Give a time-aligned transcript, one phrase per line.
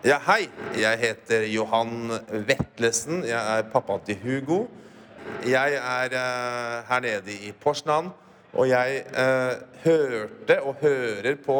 [0.00, 0.46] Ja, hei.
[0.80, 2.08] Jeg heter Johan
[2.48, 3.18] Vetlesen.
[3.28, 4.62] Jeg er pappa til Hugo.
[5.44, 8.08] Jeg er eh, her nede i Porsnan,
[8.56, 11.58] og jeg eh, hørte og hører på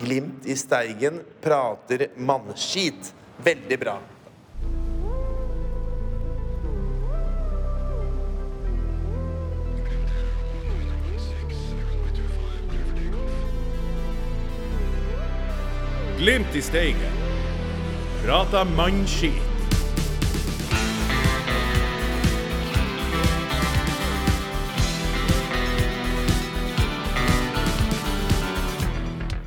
[0.00, 3.14] Glimt i Steigen prater mannskit.
[3.46, 3.94] Veldig bra.
[16.18, 17.15] Glimt i steigen.
[18.26, 19.32] Prata mannskit.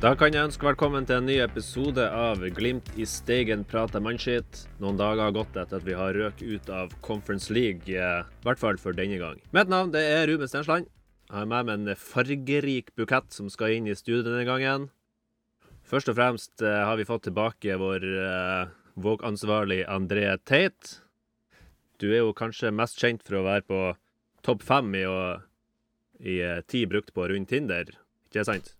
[0.00, 4.62] Da kan jeg ønske velkommen til en ny episode av Glimt i Steigen prater mannskitt.
[4.80, 8.48] Noen dager har gått etter at vi har røk ut av Conference League, eh, i
[8.48, 9.42] hvert fall for denne gang.
[9.52, 10.88] Mitt navn det er Ruben Stensland.
[11.28, 14.88] Jeg har med meg en fargerik bukett som skal inn i studio denne gangen.
[15.90, 18.68] Først og fremst eh, har vi fått tilbake vår eh,
[19.00, 21.00] Våg-ansvarlig André Teit.
[21.98, 23.78] Du er jo kanskje mest kjent for å være på
[24.46, 25.02] topp fem i,
[26.22, 27.90] i eh, tid brukt på rundt Tinder,
[28.30, 28.70] ikke sant?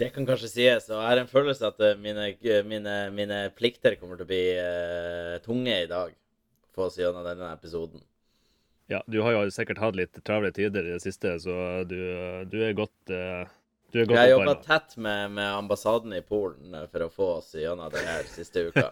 [0.00, 0.86] Det kan kanskje sies.
[0.88, 2.30] Og jeg har en følelse at mine,
[2.70, 6.16] mine, mine plikter kommer til å bli uh, tunge i dag,
[6.74, 8.02] for å si gjennom denne episoden.
[8.90, 12.00] Ja, du har jo sikkert hatt litt travle tider i det siste, så du,
[12.50, 13.44] du er godt uh,
[13.94, 17.92] Jeg har jobba tett med, med ambassaden i Polen eh, for å få oss gjennom
[17.94, 18.88] denne siste uka.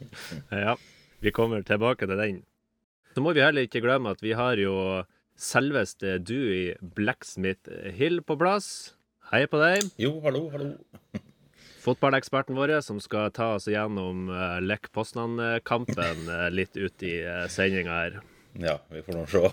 [0.64, 0.78] Ja,
[1.20, 2.38] vi kommer tilbake til den.
[3.12, 5.02] Så må vi heller ikke glemme at vi har jo
[5.38, 8.94] selveste du i Blacksmith Hill på plass.
[9.28, 9.90] Hei på deg.
[10.00, 10.72] Jo, hallo, hallo.
[11.84, 17.14] Fotballeksperten vår som skal ta oss igjennom uh, Lech Poznan-kampen eh, litt ut i
[17.52, 18.20] sendinga her.
[18.58, 19.52] Ja, vi får nå se.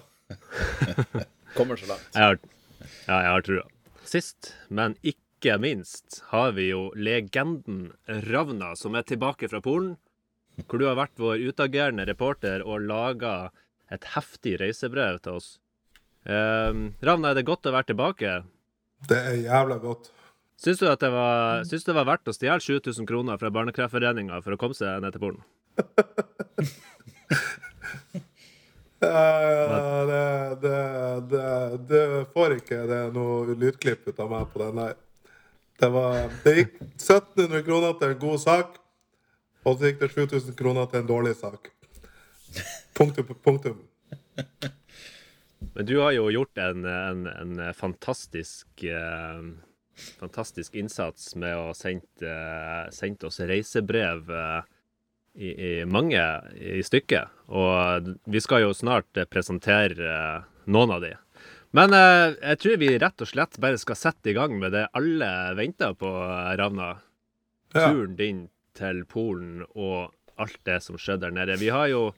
[1.58, 2.12] Kommer så langt.
[2.16, 2.40] Jeg har,
[2.80, 3.68] ja, jeg har trua.
[4.06, 7.92] Sist, men ikke minst, har vi jo legenden
[8.30, 9.95] Ravna, som er tilbake fra Polen.
[10.64, 13.52] Hvor du har vært vår utagerende reporter og laga
[13.92, 15.50] et heftig reisebrev til oss.
[16.26, 18.38] Um, Ravna, er det godt å være tilbake?
[19.10, 20.14] Det er jævla godt.
[20.61, 24.39] Syns du at det var, syns det var verdt å stjele 7000 kroner fra Barnekreftforeninga
[24.45, 25.43] for å komme seg ned til Polen?
[29.04, 30.78] Eh, det, det,
[31.30, 34.95] det, det får ikke det noe lydklipp ut av meg på den der.
[35.80, 38.80] Det, var, det gikk 1700 kroner til en god sak,
[39.66, 41.72] og så gikk det 7000 kroner til en dårlig sak.
[42.95, 43.36] Punktum.
[43.44, 43.82] punktum.
[45.76, 49.48] Men du har jo gjort en, en, en fantastisk eh,
[50.20, 54.66] Fantastisk innsats med å sende, eh, oss reisebrev eh,
[55.36, 55.52] i,
[55.82, 56.22] i mange
[56.56, 57.32] i stykket.
[57.52, 61.14] Og vi skal jo snart presentere eh, noen av de.
[61.76, 64.88] Men eh, jeg tror vi rett og slett bare skal sette i gang med det
[64.96, 66.96] alle venter på, eh, Ravna.
[67.76, 68.46] Turen din
[68.78, 71.58] til Polen og alt det som skjedde der nede.
[71.60, 72.14] Vi har jo,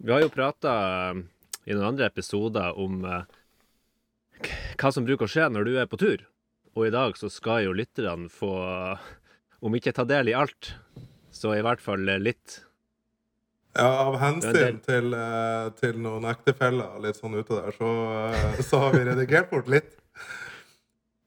[0.00, 0.72] vi har jo prata
[1.12, 6.24] i noen andre episoder om hva som bruker å skje når du er på tur.
[6.72, 8.52] Og i dag så skal jo lytterne få,
[9.60, 10.72] om ikke ta del i alt,
[11.36, 12.60] så i hvert fall litt.
[13.76, 17.90] Ja, av hensyn til, eh, til noen ektefeller litt sånn ute der, så,
[18.32, 19.90] eh, så har vi redigert bort litt.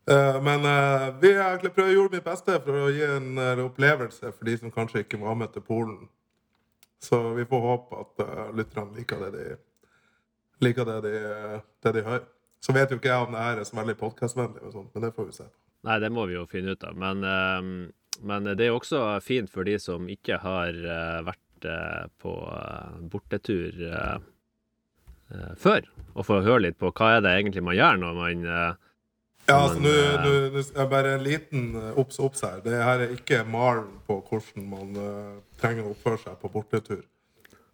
[0.10, 3.62] Eh, Men eh, vi har prøvd å gjøre mitt beste for å gi en eh,
[3.62, 6.08] opplevelse for de som kanskje ikke var med til Polen.
[7.00, 9.44] Så vi får håpe at eh, lytterne liker det de,
[10.66, 12.26] liker det de, eh, det de hører.
[12.60, 15.30] Så vet jo ikke jeg om det her er så veldig podkastvennlig, men det får
[15.30, 15.46] vi se.
[15.88, 16.98] Nei, det må vi jo finne ut av.
[16.98, 17.70] Men, eh,
[18.22, 23.00] men det er også fint for de som ikke har eh, vært eh, på eh,
[23.12, 23.88] bortetur
[25.62, 25.86] før,
[26.18, 29.78] å få høre litt på hva er det egentlig man gjør når man Ja, altså,
[29.84, 29.92] nå,
[30.24, 31.68] nå, nå bare en liten
[32.02, 32.58] obs obs her.
[32.66, 37.04] Det her er ikke malen på hvordan man uh, trenger å oppføre seg på bortetur.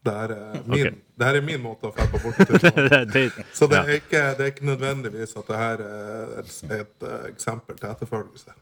[0.06, 0.92] Det her er min, okay.
[1.18, 3.46] det her er min måte å dra på bortetur på.
[3.58, 7.24] Så det er, ikke, det er ikke nødvendigvis at det her er et, et eh,
[7.32, 8.54] eksempel til etterfølgelse.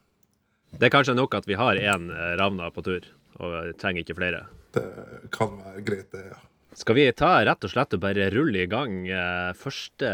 [0.80, 3.06] Det er kanskje nok at vi har én Ravna på tur,
[3.40, 4.46] og trenger ikke flere.
[4.74, 4.88] Det
[5.34, 6.40] kan være greit, det, ja.
[6.74, 10.10] Skal vi ta rett og slett og bare rulle i gang eh, første,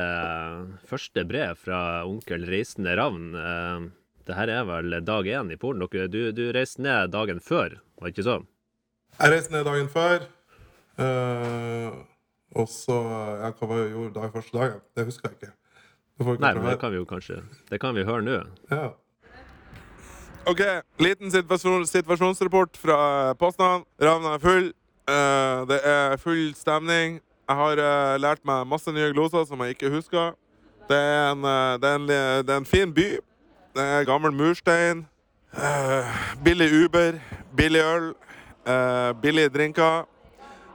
[0.89, 3.29] første brev fra onkel Reisende Ravn?
[3.39, 3.85] Eh,
[4.27, 5.87] det her er vel dag én i Polen.
[6.11, 8.35] Du, du reiste ned dagen før, var det ikke så?
[9.15, 10.27] Jeg reiste ned dagen før.
[10.99, 11.95] eh,
[12.59, 12.97] og så
[13.39, 14.83] ja, Hva var jeg gjorde dagen første dagen?
[14.97, 15.53] Det husker jeg ikke.
[16.19, 17.37] Det Nei, men det kan vi jo kanskje
[17.69, 18.39] Det kan vi høre nå.
[18.67, 18.89] Ja.
[20.47, 20.61] OK,
[20.97, 22.97] liten situasjon, situasjonsrapport fra
[23.39, 23.83] Poznan.
[24.01, 24.69] Ravna er full.
[25.09, 27.19] Uh, det er full stemning.
[27.49, 30.31] Jeg har uh, lært meg masse nye gloser som jeg ikke husker.
[30.89, 33.09] Det er en, uh, det er en, det er en fin by.
[33.75, 35.05] Det er gammel murstein.
[36.43, 37.19] Billig Uber,
[37.57, 38.13] billig øl.
[39.21, 40.05] billige drinker.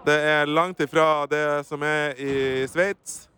[0.06, 3.28] Det er langt ifra det som er i Sveits.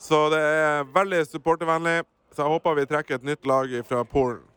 [0.00, 2.02] Så det er veldig supportervennlig.
[2.32, 4.47] Så jeg håper vi trekker et nytt lag fra Polen.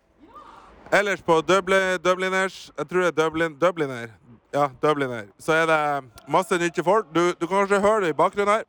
[0.93, 4.07] Ellers på Dublin, Dubliners Jeg tror det er Dublin, Dubliner.
[4.53, 5.23] Ja, Dubliner.
[5.39, 7.05] Så er det masse nye folk.
[7.15, 8.63] Du, du kan kanskje høre det i bakgrunnen her.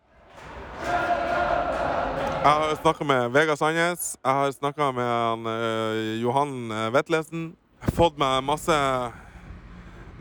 [2.43, 4.17] Jeg har snakka med Vegard Sandnes.
[4.25, 7.57] Jeg har snakka med han, uh, Johan eh, Vetlesen.
[7.95, 8.79] Fått meg masse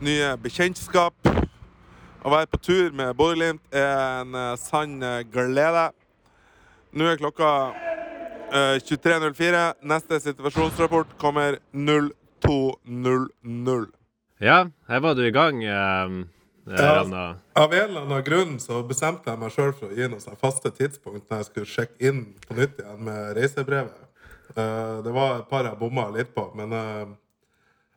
[0.02, 1.14] nye bekjentskap.
[2.22, 4.98] Å være på tur med Bodø-Glimt er en eh, sann
[5.30, 5.88] glede.
[6.92, 7.50] Nå er klokka
[8.52, 9.62] 23.04.
[9.88, 13.86] Neste situasjonsrapport kommer 02.00.
[14.42, 16.24] Ja, her var du i gang, eh,
[16.64, 17.34] Ja.
[17.54, 20.70] Av en eller annen grunn så bestemte jeg meg sjøl for å gi noen faste
[20.70, 23.96] tidspunkt når jeg skulle sjekke inn på nytt igjen med reisebrevet.
[24.56, 27.06] Eh, det var et par jeg bomma litt på, men eh,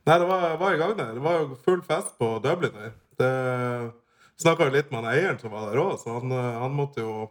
[0.06, 1.14] Nei, det var, jeg var i gang der.
[1.18, 2.92] Det var jo full fest på Dublin her.
[3.18, 3.30] Det
[4.38, 7.02] snakka jo litt med han eieren som var der òg, så han, eh, han måtte
[7.02, 7.26] jo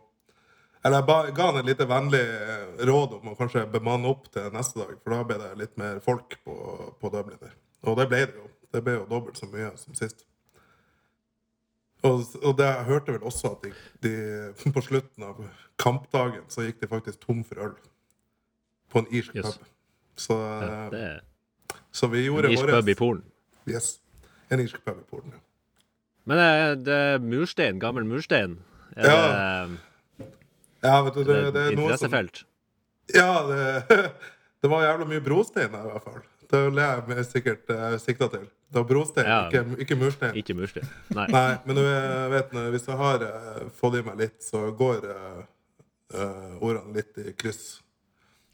[0.85, 4.27] Eller jeg ba, ga han et lite vennlig eh, råd om å kanskje bemanne opp
[4.35, 6.57] til neste dag, for da ble det litt mer folk på,
[7.01, 7.55] på Dublin der.
[7.89, 8.49] Og det ble det jo.
[8.75, 10.25] Det ble jo dobbelt så mye som sist.
[12.05, 13.71] Og, og det, jeg hørte vel også at de,
[14.05, 15.39] de, på slutten av
[15.81, 17.77] kampdagen så gikk de faktisk tom for øl.
[18.93, 19.57] På en irsk Yes.
[19.57, 19.71] pub.
[20.21, 21.23] Så, Ja, eh, det er
[21.95, 23.23] så vi en gjorde irsk våres- pub i Polen.
[23.71, 23.89] Yes.
[24.53, 25.41] En irsk pub i Polen, ja.
[26.29, 28.59] Men det, det er murstein, gammel murstein.
[28.97, 29.17] Er Ja,
[29.69, 29.79] det,
[30.85, 32.15] Ja, vet du, det, det, det er noe som?
[33.15, 34.03] Ja, det,
[34.61, 36.23] det var jævla mye brostein der, i hvert fall.
[36.45, 38.45] Det det jeg sikkert uh, sikta til.
[38.75, 39.47] Det var brostein, Ja.
[39.49, 40.37] ikke, ikke murstein.
[40.37, 40.89] Ikke murstein.
[41.17, 41.27] Nei.
[41.31, 45.07] Nei, men du eh, vet, hvis jeg har eh, fått i meg litt, så går
[45.15, 45.43] eh,
[46.19, 47.79] eh, ordene litt i kryss.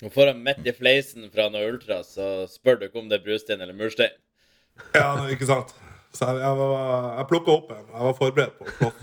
[0.04, 3.20] Og får han midt i fleisen fra noe ultra, så spør du ikke om det
[3.20, 4.12] er brustein eller murstein.
[4.96, 5.72] Ja, nei, ikke sant?
[6.12, 7.88] Så jeg, jeg, var, jeg plukka opp en.
[7.90, 9.02] Jeg var forberedt på å slåss.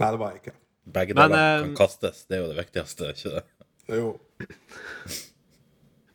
[0.00, 0.54] Nei, det var jeg ikke.
[0.94, 2.24] Begge Men, deler eh, kan kastes.
[2.28, 3.10] Det er jo det viktigste.
[3.14, 3.44] ikke det?
[4.00, 4.14] Jo.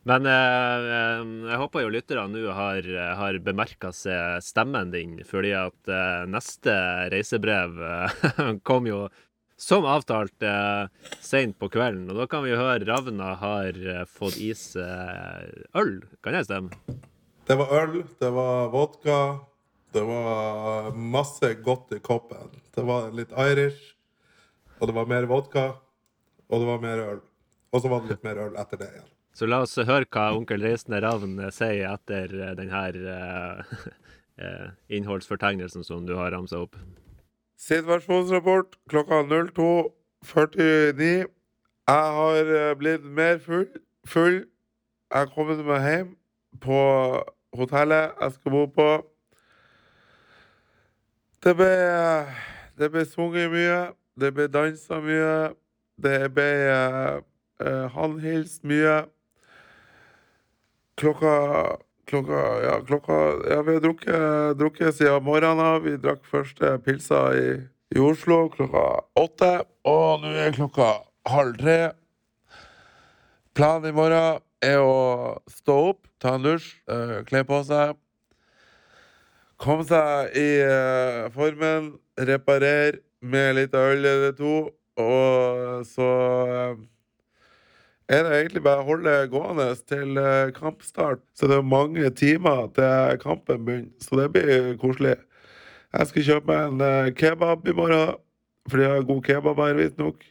[0.06, 0.90] Men eh,
[1.50, 2.86] jeg håper jo lytterne nå har,
[3.18, 6.76] har bemerka seg stemmen din, fordi at eh, neste
[7.10, 8.28] reisebrev eh,
[8.68, 9.06] kom jo
[9.56, 10.86] som avtalt eh,
[11.24, 12.06] seint på kvelden.
[12.12, 15.98] Og da kan vi jo høre Ravna har eh, fått i seg øl.
[16.24, 16.96] Kan jeg stemme?
[17.46, 19.18] Det var øl, det var vodka,
[19.94, 22.50] det var masse godt i koppen.
[22.74, 23.95] Det var litt Irish,
[24.80, 25.66] og det var mer vodka,
[26.48, 27.20] og det var mer øl.
[27.72, 29.12] Og så var det litt mer øl etter det igjen.
[29.36, 33.74] Så la oss høre hva onkel Reisende Ravn eh, sier etter denne den her eh,
[34.42, 36.78] eh, innholdsfortegnelsen som du har ramsa opp.
[37.60, 41.26] Situasjonsrapport klokka 02.49.
[41.86, 43.68] Jeg har eh, blitt mer full.
[44.06, 44.44] full.
[45.12, 46.08] Jeg har kommet meg hjem
[46.60, 46.80] på
[47.56, 48.88] hotellet jeg skal bo på.
[51.44, 52.40] Det ble, eh,
[52.80, 53.78] det ble sunget mye.
[54.16, 55.32] Det ble dansa mye.
[56.00, 59.02] Det ble uh, håndhilst mye.
[60.96, 61.34] Klokka
[62.06, 63.12] Klokka Ja, klokka
[63.50, 65.82] Ja, vi har drukket, drukket siden morgenen av.
[65.82, 67.46] Vi drakk første pilsa i,
[67.96, 68.84] i Oslo klokka
[69.18, 69.52] åtte.
[69.84, 70.90] Og nå er klokka
[71.26, 71.78] halv tre.
[73.56, 77.96] Planen i morgen er å stå opp, ta en dusj, uh, kle på seg.
[79.60, 84.56] Komme seg i eh, formen, reparere med litt øl eller to.
[84.96, 86.10] Og så
[86.48, 86.76] eh,
[88.08, 91.22] er det egentlig bare å holde gående til eh, kampstart.
[91.36, 95.18] Så det er mange timer til kampen begynner, så det blir koselig.
[95.96, 98.16] Jeg skal kjøpe meg en eh, kebab i morgen,
[98.70, 100.24] for de har god kebab her, visstnok.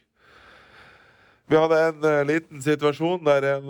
[1.46, 3.68] Vi hadde en liten situasjon der en,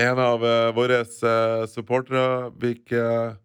[0.00, 0.40] en av
[0.72, 1.02] våre
[1.68, 3.36] supportere fikk uh,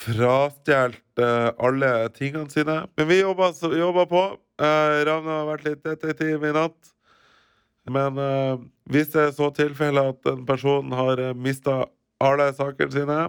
[0.00, 2.76] frastjålet eh, alle tingene sine.
[2.96, 4.24] Men vi jobba, på.
[4.60, 6.94] Uh, Ravna har vært litt detektiv i natt.
[7.90, 8.60] Men uh,
[8.92, 11.84] hvis det er så tilfelle at en person har uh, mista
[12.20, 13.20] alle sakene sine,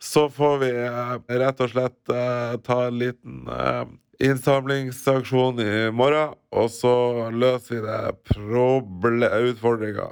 [0.00, 3.84] så får vi uh, rett og slett eh, ta en liten eh,
[4.28, 6.94] innsamlingsaksjon i morgen, og så
[7.34, 10.08] løser vi det utfordringa.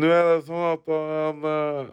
[0.00, 1.92] Nå er det sånn at han, eh,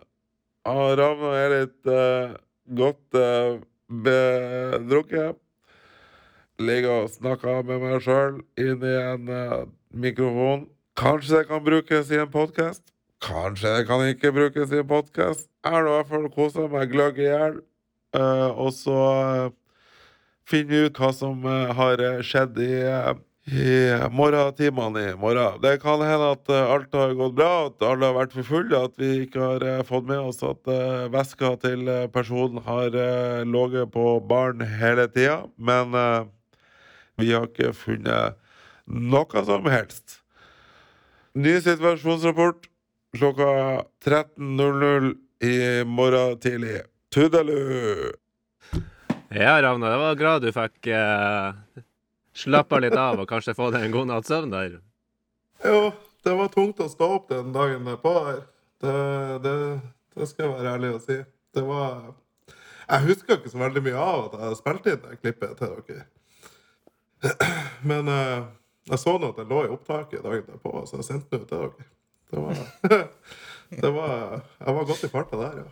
[1.02, 2.36] Ravna er litt eh,
[2.68, 5.40] godt uh, bedrukket.
[6.62, 9.64] Ligger og snakker med meg sjøl inn i en eh,
[9.98, 10.68] mikrofon.
[11.00, 12.84] Kanskje det kan brukes i en podkast.
[13.26, 15.48] Kanskje det kan ikke brukes i en podkast.
[15.66, 17.58] Jeg har i hvert fall kosa meg gløgg i hjel.
[18.14, 19.00] eh, og så
[19.48, 19.50] uh,
[20.52, 23.12] finne ut hva som eh, har eh, skjedd i, eh,
[23.50, 25.62] i morgentimene i morgen.
[25.62, 28.84] Det kan hende at eh, alt har gått bra, at alle har vært for fulle,
[28.86, 32.94] at vi ikke har eh, fått med oss at eh, veska til personen har
[33.48, 35.42] ligget på baren hele tida.
[35.58, 35.98] Men
[37.18, 38.38] vi har ikke funnet
[38.86, 40.22] noe som helst.
[41.34, 42.68] Ny situasjonsrapport
[43.18, 43.52] klokka
[44.06, 46.82] 13.00 i morgen tidlig.
[47.12, 48.12] Tudelu!
[49.32, 51.82] Ja, Ravna, det var glad du fikk eh,
[52.38, 54.80] slappa litt av og kanskje få deg en god natts søvn der.
[55.66, 55.92] Jo,
[56.26, 58.16] det var tungt å stå opp den dagen derpå.
[58.82, 58.96] Det,
[59.44, 59.56] det,
[60.16, 61.20] det skal jeg være ærlig og si.
[61.52, 62.14] Det var
[62.88, 66.08] Jeg husker ikke så veldig mye av at jeg spilte inn det klippet til dere.
[67.90, 68.40] Men eh,
[68.90, 71.52] jeg så nå at det lå i opptaket dagen derpå, så jeg sendte det ut
[71.52, 71.90] til dere.
[72.32, 73.08] Det var,
[73.84, 74.12] det var
[74.42, 75.70] Jeg var godt i farta der, ja.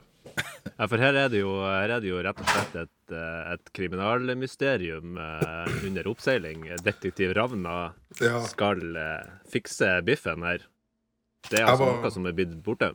[0.79, 3.50] Ja, for her er det jo, her er det jo rett og slett et, eh,
[3.53, 6.69] et kriminalmysterium eh, under oppseiling.
[6.86, 7.93] Detektiv Ravna
[8.24, 8.39] Ja.
[8.48, 10.63] skal eh, fikse biffen her.
[11.50, 12.93] Det er altså var- noe som er blitt borte.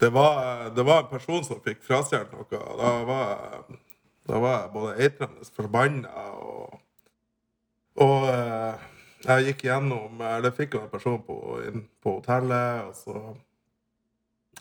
[0.00, 2.46] Det var, det var en person som fikk frastjålet noe.
[2.80, 3.64] Da var,
[4.28, 6.78] da var jeg både eitrende forbanna og
[8.00, 8.22] Og
[9.26, 11.34] jeg gikk gjennom Eller fikk jo en person på,
[11.68, 13.36] inn på hotellet, og så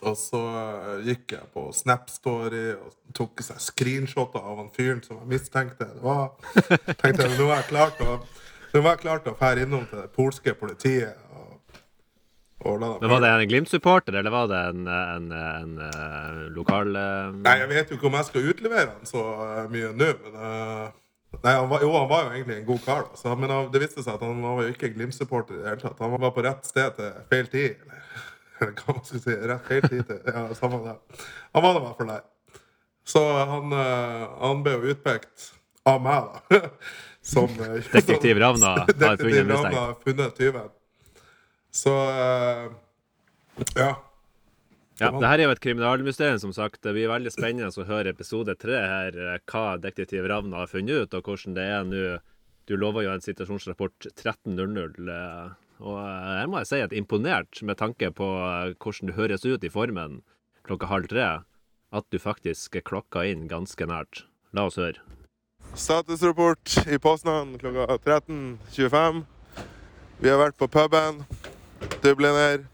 [0.03, 5.19] og så eh, gikk jeg på Snap-story og tok seg screenshoter av han fyren som
[5.21, 5.89] jeg mistenkte.
[5.95, 6.29] Det var,
[7.01, 8.19] tenkte jeg, Nå var jeg klart å
[8.69, 11.17] nå var jeg klart å fære innom til det polske politiet.
[11.33, 11.79] Og,
[12.69, 17.31] og Men Var det en Glimt-supporter, eller var det en, en, en, en lokal uh...
[17.39, 20.37] Nei, jeg vet jo ikke om jeg skal utlevere han så eh, mye nå, men
[20.37, 20.89] uh...
[21.43, 23.17] Nei, han var, jo, han var jo egentlig en god kar, da.
[23.21, 25.81] Så, men han- det viste seg at han var jo ikke Glimt-supporter i det hele
[25.83, 25.99] tatt.
[26.01, 27.83] Han var på rett sted til feil tid.
[27.85, 28.07] Eller
[28.79, 29.35] hva man skal si.
[29.51, 30.97] Rett helt til Ja, samme det.
[31.55, 32.25] Han var i hvert fall der.
[33.09, 35.53] Så han, eh, han ble jo utpekt
[35.89, 36.59] av meg, da.
[37.33, 39.49] Som eh, Detektiv Ravna har funnet.
[39.49, 40.69] Ravna har funnet tyven.
[41.71, 42.69] Så eh,
[43.75, 43.91] ja.
[44.99, 46.81] Ja, det her er jo et kriminalmysterium, som sagt.
[46.83, 51.15] Det blir veldig spennende å høre episode tre her, hva detektiv Ravna har funnet ut,
[51.15, 52.03] og hvordan det er nå.
[52.69, 55.45] Du lover jo en situasjonsrapport 13.00, eh,
[55.79, 59.45] og jeg her må jeg si at imponert med tanke på eh, hvordan du høres
[59.47, 60.21] ut i formen
[60.67, 61.29] klokka halv tre,
[61.91, 64.25] at du faktisk klokka inn ganske nært.
[64.53, 65.01] La oss høre.
[65.73, 69.23] Statusrapport i Poznan klokka 13.25.
[70.19, 71.23] Vi har vært på puben,
[72.03, 72.65] Dubliner,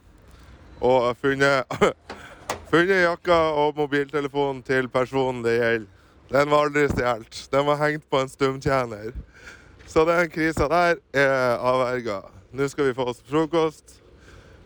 [0.81, 1.69] og funnet,
[2.71, 5.91] funnet jakka og mobiltelefonen til personen det gjelder.
[6.31, 7.43] Den var aldri stjålet.
[7.53, 9.11] Den var hengt på en stumtjener.
[9.85, 12.23] Så den krisa der er avverga.
[12.55, 14.01] Nå skal vi få oss frokost.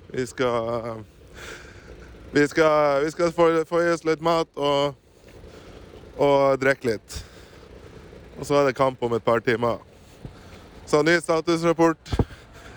[0.08, 1.04] Vi skal
[2.32, 4.94] Vi skal, vi skal få, få i oss litt mat og,
[6.22, 7.16] og drikke litt.
[8.38, 9.82] Og så er det kamp om et par timer.
[10.86, 12.14] Så ny statusrapport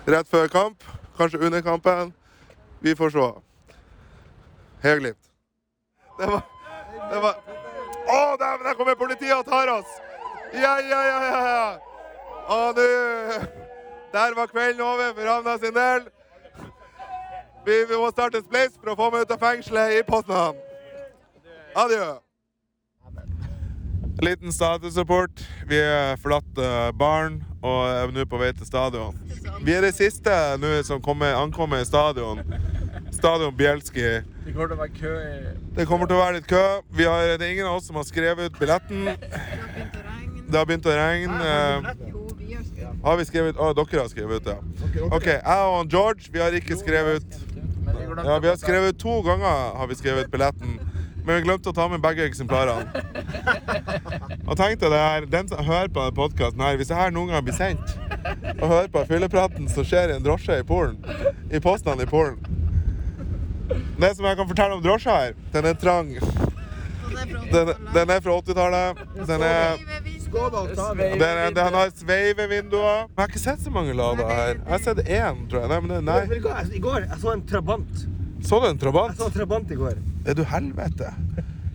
[0.09, 0.83] rett før kamp.
[1.17, 2.13] Kanskje under kampen.
[2.81, 3.29] Vi får se.
[4.81, 5.29] Heia Glimt.
[6.17, 6.41] Det var
[7.11, 7.37] Det var
[8.03, 9.93] Å, dæven, der kommer politiet og tar oss!
[10.53, 11.43] Ja, ja, ja, ja.
[11.47, 11.69] ja.
[12.49, 13.62] Å, nå
[14.13, 16.01] Der var kvelden over for Havna sin del.
[17.65, 20.59] Vi, må starte en spleis for å få meg ut av fengselet i Poznan.
[21.73, 22.09] Adjø.
[24.21, 25.41] Liten statusrapport.
[25.65, 29.17] Vi er forlatt barn, baren og er nå på vei til stadion.
[29.65, 32.43] Vi er de siste nå som kommer, ankommer stadion.
[33.15, 34.19] Stadion Bjelski.
[34.45, 36.65] Det kommer til å være kø i Det kommer til å være litt kø.
[36.93, 39.09] Vi har, det er ingen av oss som har skrevet ut billetten.
[40.45, 41.39] Det har begynt å regne.
[41.39, 42.22] Det Har
[43.19, 45.07] vi skrevet Å, dere har skrevet ut, ja.
[45.09, 45.27] OK.
[45.27, 47.39] Jeg og George, vi har ikke skrevet ut
[48.23, 50.79] Ja, vi har skrevet ut to ganger har vi skrevet ut billetten.
[51.23, 53.03] Men vi glemte å ta med begge eksemplarene.
[54.49, 57.31] Og tenkte det her, den som hører på denne podkasten her, hvis det her noen
[57.31, 57.93] gang blir sendt,
[58.57, 60.99] og hører på fyllepraten som skjer i en drosje i Polen,
[61.51, 62.39] i postene i Polen
[63.99, 66.11] Det som jeg kan fortelle om drosja her, den er trang.
[67.53, 69.03] Den, den er fra 80-tallet.
[69.27, 73.07] Den er den, er- den har sveivevinduer.
[73.07, 74.53] Jeg har ikke sett så mange Lada her.
[74.57, 75.69] Jeg har sett én, tror jeg.
[75.69, 76.19] Nei, men det, nei.
[76.27, 78.03] Du hva, I går jeg så en trabant.
[78.43, 79.15] Så du en Jeg Trabant?
[79.17, 79.93] så en trabant i går.
[80.27, 81.13] Er du helvete?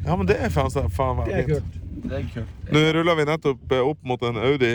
[0.04, 1.48] Ja, men det er faen, så- faen meg Det er fint.
[1.48, 2.04] kult.
[2.08, 2.72] Det er kult.
[2.72, 4.68] Nå ruller vi nettopp eh, opp mot en Audi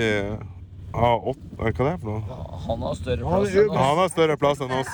[0.93, 2.21] A8 Hva er det for noe?
[2.67, 3.77] Han har større Han plass enn oss.
[3.99, 4.91] har større plass enn oss.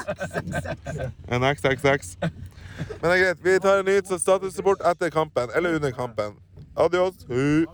[1.34, 2.16] En XXX.
[2.22, 3.42] Men det er greit.
[3.44, 5.50] Vi tar en ny statusrapport etter kampen.
[5.56, 6.36] Eller under kampen.
[6.78, 7.26] Adios.
[7.28, 7.66] Hu.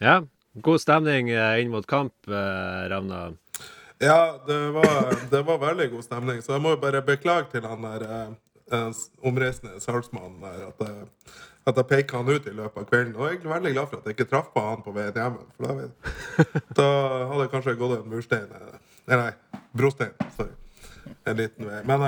[0.00, 0.20] Ja,
[0.62, 3.32] god stemning eh, inn mot kamp, eh, Ravna.
[3.98, 7.66] Ja, det var, det var veldig god stemning, så jeg må jo bare beklage til
[7.68, 8.32] han der eh,
[8.72, 11.06] eh, omreisende salgsmannen der at jeg,
[11.66, 13.14] at jeg peker han ut i løpet av kvelden.
[13.16, 15.40] Og jeg er veldig glad for at jeg ikke traff på han på veien hjem.
[15.56, 15.88] For da,
[16.80, 16.90] da
[17.30, 18.52] hadde jeg kanskje gått en murstein
[19.06, 20.12] Nei, nei, brostein.
[20.36, 20.52] Sorry.
[21.26, 21.80] En liten vei.
[21.86, 22.02] Men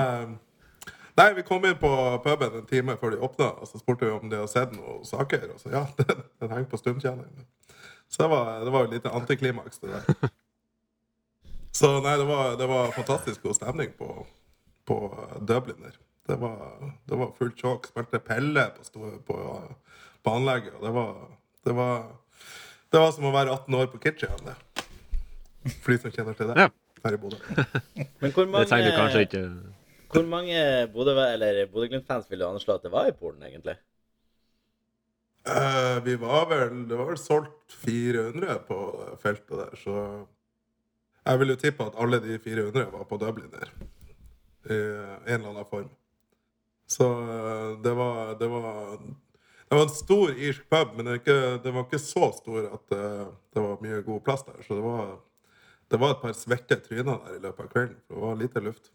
[1.19, 1.89] Nei, vi kom inn på
[2.23, 5.01] puben en time før de åpna, og så spurte vi om de hadde sett noen
[5.03, 5.49] saker.
[5.51, 7.47] Og så ja, den, den henger på stumtjeneren.
[8.09, 10.29] Så det var, det var jo litt antiklimaks, det der.
[11.77, 14.07] Så nei, det var, det var fantastisk god stemning på,
[14.89, 14.97] på
[15.45, 15.97] Dublin der.
[16.29, 16.57] Det var,
[17.09, 17.85] det var fullt sjokk.
[17.89, 19.37] Spilte Pelle på, stå- på,
[20.25, 21.13] på anlegget, og det var,
[21.69, 22.07] det var
[22.89, 24.55] Det var som å være 18 år på Kitchen, det.
[25.83, 26.55] For de som kjenner til det.
[26.65, 26.69] Ja.
[27.05, 27.37] Her i Bodø.
[28.23, 29.43] Men hvor Det trenger du kanskje ikke
[30.09, 30.57] hvor mange
[30.89, 33.75] Bodø-Glimt-fans vil du anslå at det var i Polen, egentlig?
[35.49, 38.79] Eh, vi var vel Det var vel solgt 400 på
[39.21, 39.95] feltet der, så
[41.25, 43.71] jeg vil jo tippe at alle de 400 var på Dublin der.
[44.69, 44.77] I
[45.29, 45.89] en eller annen form.
[46.89, 48.97] Så eh, det var Det var,
[49.69, 52.85] det var en stor irsk pub, men det, ikke, det var ikke så stor at
[52.89, 54.61] det, det var mye god plass der.
[54.67, 55.19] Så det var,
[55.91, 57.99] det var et par svette tryner der i løpet av kvelden.
[58.09, 58.91] Det var lite luft.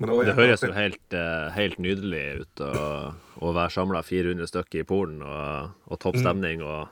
[0.00, 2.70] Det høres jo helt, eh, helt nydelig ut å,
[3.38, 6.22] å være samla 400 stykker i Polen og, og topp Mm.
[6.24, 6.88] stemning og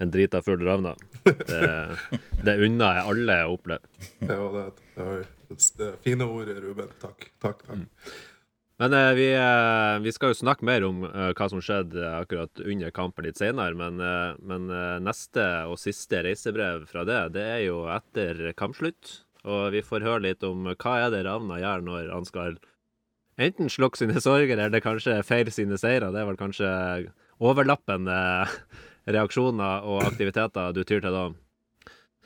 [0.00, 0.94] en drita full ravna.
[1.24, 1.60] Det,
[2.46, 3.80] det unner jeg alle å oppleve.
[4.20, 6.88] Ja, det, det, var, det er fine ord, Ruben.
[7.02, 7.28] Takk.
[7.40, 7.84] Takk, takk.
[8.76, 12.60] Men eh, vi, eh, vi skal jo snakke mer om eh, hva som skjedde akkurat
[12.60, 13.72] under kampen litt senere.
[13.76, 19.22] Men, eh, men eh, neste og siste reisebrev fra det, det er jo etter kampslutt.
[19.46, 22.58] Og vi får høre litt om hva er det Ravna gjør når han skal
[23.38, 26.10] enten slukke sine sorger, eller kanskje feire sine seire.
[26.12, 26.70] Det er vel kanskje
[27.42, 28.16] overlappende
[29.06, 31.26] reaksjoner og aktiviteter du tyr til da.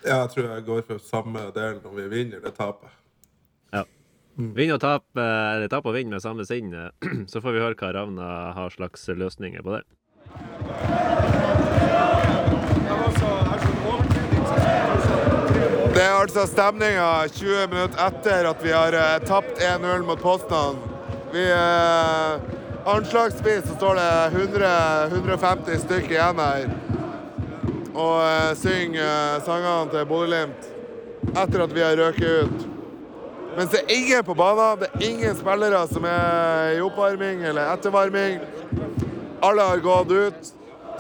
[0.01, 2.93] Ja, jeg tror jeg går for samme del når vi vinner eller taper.
[3.75, 3.85] Ja.
[4.57, 6.73] Vinn og tap, eh, eller tap og vinn med samme sinn.
[6.73, 9.83] eh, Så får vi høre hva Ravna har slags løsninger på det.
[16.31, 20.77] Er altså stemninga 20 minutter etter at vi har eh, tapt 1-0 mot Poznan.
[21.33, 26.69] Vi eh, Anslagsvis så står det 100-150 stykker igjen her.
[27.97, 30.69] Og eh, synger eh, sangene til Bodø-Glimt
[31.33, 32.63] etter at vi har røket ut.
[33.57, 37.73] Mens det er ingen på banen, det er ingen spillere som er i oppvarming eller
[37.73, 38.39] ettervarming.
[39.43, 40.55] Alle har gått ut.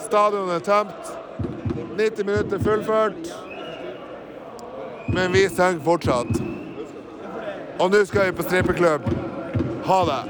[0.08, 1.14] Stadionet er tømt.
[1.94, 3.30] 90 minutter fullført.
[5.14, 6.40] Men vi synger fortsatt.
[7.80, 9.08] Og nå skal vi på strippeklubb.
[9.88, 10.22] Ha det.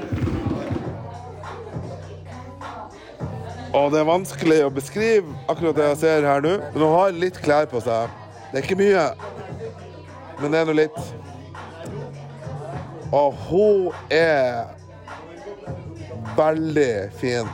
[3.71, 6.57] Og det er vanskelig å beskrive akkurat det jeg ser her nå.
[6.73, 8.11] Men hun har litt klær på seg.
[8.51, 9.03] Det er ikke mye,
[10.41, 11.01] men det er nå litt.
[13.15, 14.65] Og hun er
[16.35, 17.47] veldig fin.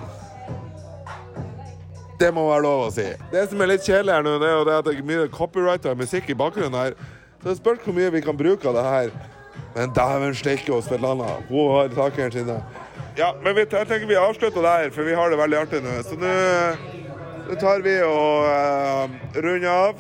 [2.18, 3.06] Det må være lov å si.
[3.30, 5.30] Det som er litt kjedelig her nå, det er jo det at det er mye
[5.34, 6.98] copyrighta musikk i bakgrunnen her.
[7.42, 9.12] Så det spørs hvor mye vi kan bruke av det her.
[9.76, 11.38] Men dæven steike hos Svetlana.
[11.50, 12.62] Hun har takene sine.
[13.18, 15.98] Ja, men vi, jeg tenker vi avslutter der, for vi har det veldig artig nå.
[16.06, 16.34] Så nå
[17.48, 20.00] nå tar vi og uh, runder av.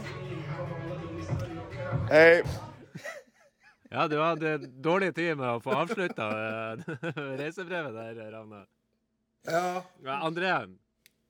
[2.10, 2.42] Hei.
[3.88, 6.28] Ja, du hadde dårlig tid med å få avslutta
[7.40, 8.66] reisebrevet der, Ravna.
[9.48, 9.64] Ja.
[10.04, 10.52] Ja, André,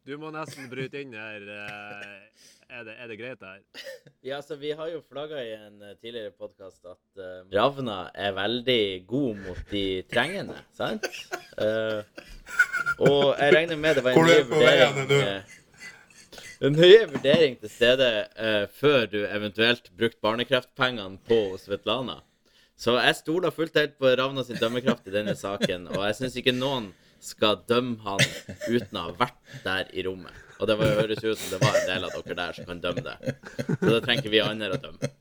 [0.07, 1.43] du må nesten bryte inn her.
[1.51, 3.59] eh, Er det, er det greit her?
[4.23, 8.33] Ja, så Vi har jo flagga i en eh, tidligere podkast at uh, Ravna er
[8.35, 11.07] veldig god mot de trengende, sant?
[11.55, 12.03] Uh,
[12.99, 15.55] og jeg regner med det var en ny er vurdering
[16.67, 22.21] En nye vurdering til stede uh, før du eventuelt brukte barnekreftpengene på Svetlana.
[22.77, 26.35] Så jeg stoler fullt helt på Ravna sin dømmekraft i denne saken, og jeg syns
[26.39, 26.91] ikke noen
[27.27, 28.23] skal dømme han
[28.71, 30.35] uten å ha vært der i rommet.
[30.57, 32.79] Og det var, høres ut som det var en del av dere der som kan
[32.81, 33.35] dømme det.
[33.67, 35.11] Så det trenger ikke vi andre å dømme.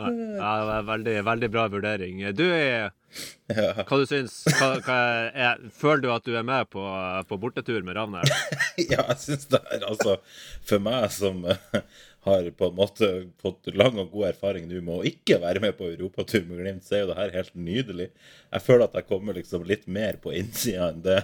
[0.00, 2.22] Ja, det var en veldig, veldig bra vurdering.
[2.38, 2.88] Du, er-
[3.50, 4.96] hva du syns hva, hva
[5.34, 6.80] er, Føler du at du er med på,
[7.28, 8.22] på bortetur med Ravner?
[8.80, 10.14] Ja, jeg syns det er altså
[10.64, 11.42] For meg som
[12.26, 13.08] har på en måte
[13.40, 16.84] fått lang og god erfaring nå med å ikke være med på europatur med Glimt,
[16.84, 18.10] så er jo det her helt nydelig.
[18.52, 21.20] Jeg føler at jeg kommer liksom litt mer på innsida enn det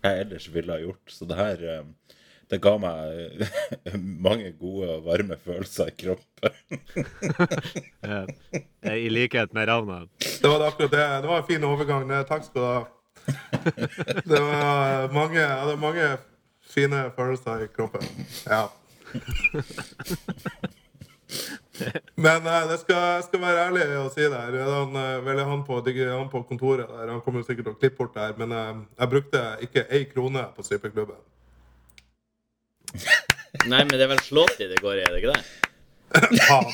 [0.00, 1.14] jeg ellers ville ha gjort.
[1.14, 2.16] Så det her eh,
[2.50, 3.44] det ga meg
[4.26, 6.56] mange gode og varme følelser i kroppen.
[8.80, 10.06] Eh, I likhet med Ravna.
[10.18, 11.04] Det var akkurat det.
[11.20, 12.08] Det var en fin overgang.
[12.24, 12.78] Takk skal du ha.
[14.32, 16.06] Det var mange, det var mange
[16.64, 18.06] fine følelser i kroppen.
[18.48, 18.62] Ja.
[22.20, 24.36] Men jeg skal, skal være ærlig og si det.
[24.36, 24.64] her.
[24.68, 28.14] Han, eh, han, på, han på kontoret der, han kommer sikkert til å klippe bort
[28.16, 28.68] det her, men jeg,
[28.98, 31.18] jeg brukte ikke ei krone på strippeklubben.
[33.70, 35.42] Nei, men det er vel slåtid det går i, er det ikke det?
[36.50, 36.70] Faen.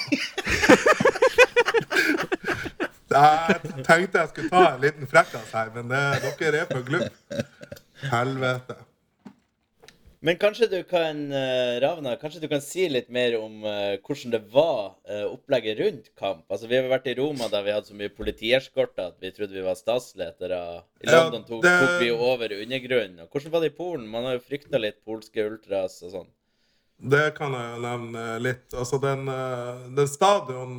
[3.17, 6.01] Jeg tenkte jeg skulle ta en liten frekkas her, men det,
[6.41, 7.15] dere er for glupp.
[8.11, 8.75] Helvete.
[10.27, 14.33] Men kanskje du kan, eh, Ravna, kanskje du kan si litt mer om eh, hvordan
[14.33, 16.41] det var eh, opplegget rundt kamp?
[16.51, 19.55] Altså, Vi har vært i Roma der vi hadde så mye politieskorter at vi trodde
[19.55, 20.59] vi var statsletere.
[21.05, 23.29] I London tok, det- tok vi over undergrunnen.
[23.31, 24.09] Hvordan var det i Polen?
[24.11, 26.33] Man har jo frykta litt polske ultras og sånn.
[26.99, 28.67] Det kan jeg jo nevne litt.
[28.75, 29.27] Altså, den,
[29.95, 30.77] den stadion,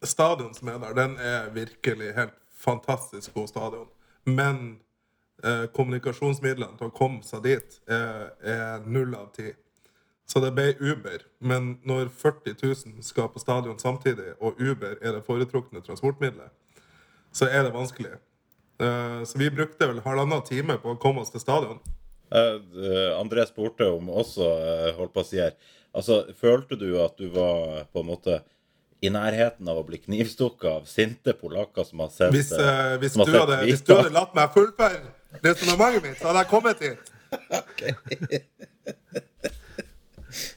[0.00, 3.88] stadion som er der, den er virkelig helt fantastisk god stadion.
[4.24, 4.78] Men
[5.76, 9.50] kommunikasjonsmidlene til å komme seg dit er, er null av ti.
[10.26, 11.22] Så det ble Uber.
[11.38, 16.50] Men når 40 000 skal på stadion samtidig, og Uber er det foretrukne transportmiddelet,
[17.36, 18.16] så er det vanskelig.
[18.80, 21.78] Eh, så vi brukte vel halvannen time på å komme oss til stadion.
[22.32, 25.54] Eh, eh, André spurte om også, eh, holdt på å si her
[25.96, 28.42] Altså, følte du at du var på en måte
[29.00, 32.98] i nærheten av å bli knivstukket av sinte polakker som har sett Hvis, eh, eh,
[33.00, 36.78] hvis, du hadde, hvis du hadde latt meg fullføre resonnementet mitt, så hadde jeg kommet
[36.84, 37.00] hit.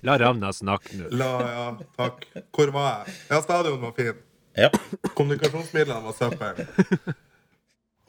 [0.04, 1.08] La Ravna snakke nå.
[1.16, 2.26] La, ja, takk.
[2.56, 3.14] Hvor var jeg?
[3.30, 4.18] Ja, stadion var fin.
[4.60, 4.70] Ja.
[5.16, 6.56] Kommunikasjonsmidlene var søppel.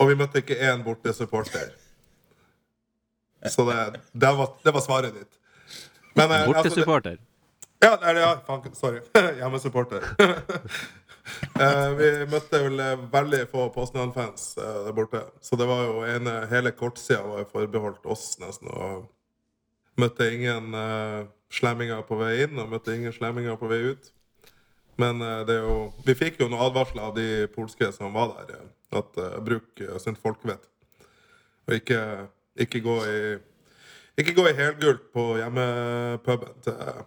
[0.01, 1.69] Og vi møtte ikke én bortesupporter.
[3.49, 3.77] Så det,
[4.13, 5.33] det, var, det var svaret ditt.
[6.17, 7.17] Men, eh, altså, det- Bortesupporter.
[7.81, 8.35] Ja, er det, ja.
[8.77, 9.01] Sorry.
[9.41, 10.01] Hjemmesupporter.
[11.61, 15.21] Eh, vi møtte vel eh, veldig få Poznan-fans eh, der borte.
[15.45, 18.71] Så det var jo ene, hele kortsida var forbeholdt oss, nesten.
[18.73, 19.05] Og
[20.01, 24.11] møtte ingen uh, slemminger på vei inn, og møtte ingen slemminger på vei ut.
[25.01, 28.35] Men eh, det er jo Vi fikk jo noen advarsler av de polske som var
[28.37, 30.67] der, eh, at bruk sunt folkevett.
[31.69, 32.01] Og ikke,
[32.67, 33.21] ikke gå i
[34.19, 37.05] ikke gå i helgult på hjemmepuben til,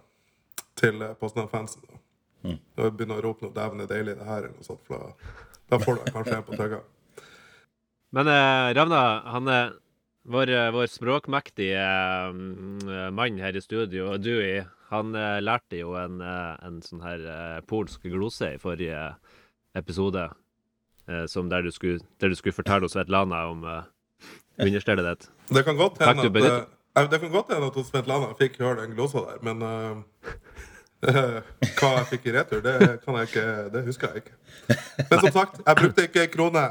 [0.79, 1.83] til Poznan-fansen.
[2.43, 2.83] Da.
[2.83, 4.83] jeg begynner å rope noe 'dæven, det er deilig', det her, eller noe sånt.
[4.87, 5.13] For
[5.69, 6.81] da, får du kanskje en på tøgga.
[8.13, 9.01] Men eh, Ravna,
[9.33, 9.71] han er
[10.29, 16.19] vår, eh, vår språkmektige eh, mann her i studio, Dewey, han eh, lærte jo en,
[16.21, 19.15] eh, en sånn her eh, polsk glose i forrige
[19.75, 20.27] episode,
[21.09, 23.81] eh, som der du, skulle, der du skulle fortelle oss Svetlana om eh,
[24.61, 25.29] understellet ditt.
[25.57, 28.83] Det kan godt hende at, at, benytter- det kan godt hende at Svetlana fikk høre
[28.83, 30.35] den glosa der, men eh,
[31.03, 34.35] hva jeg fikk i retur, det, kan jeg ikke, det husker jeg ikke.
[35.09, 36.65] Men som sagt, jeg brukte ikke krone.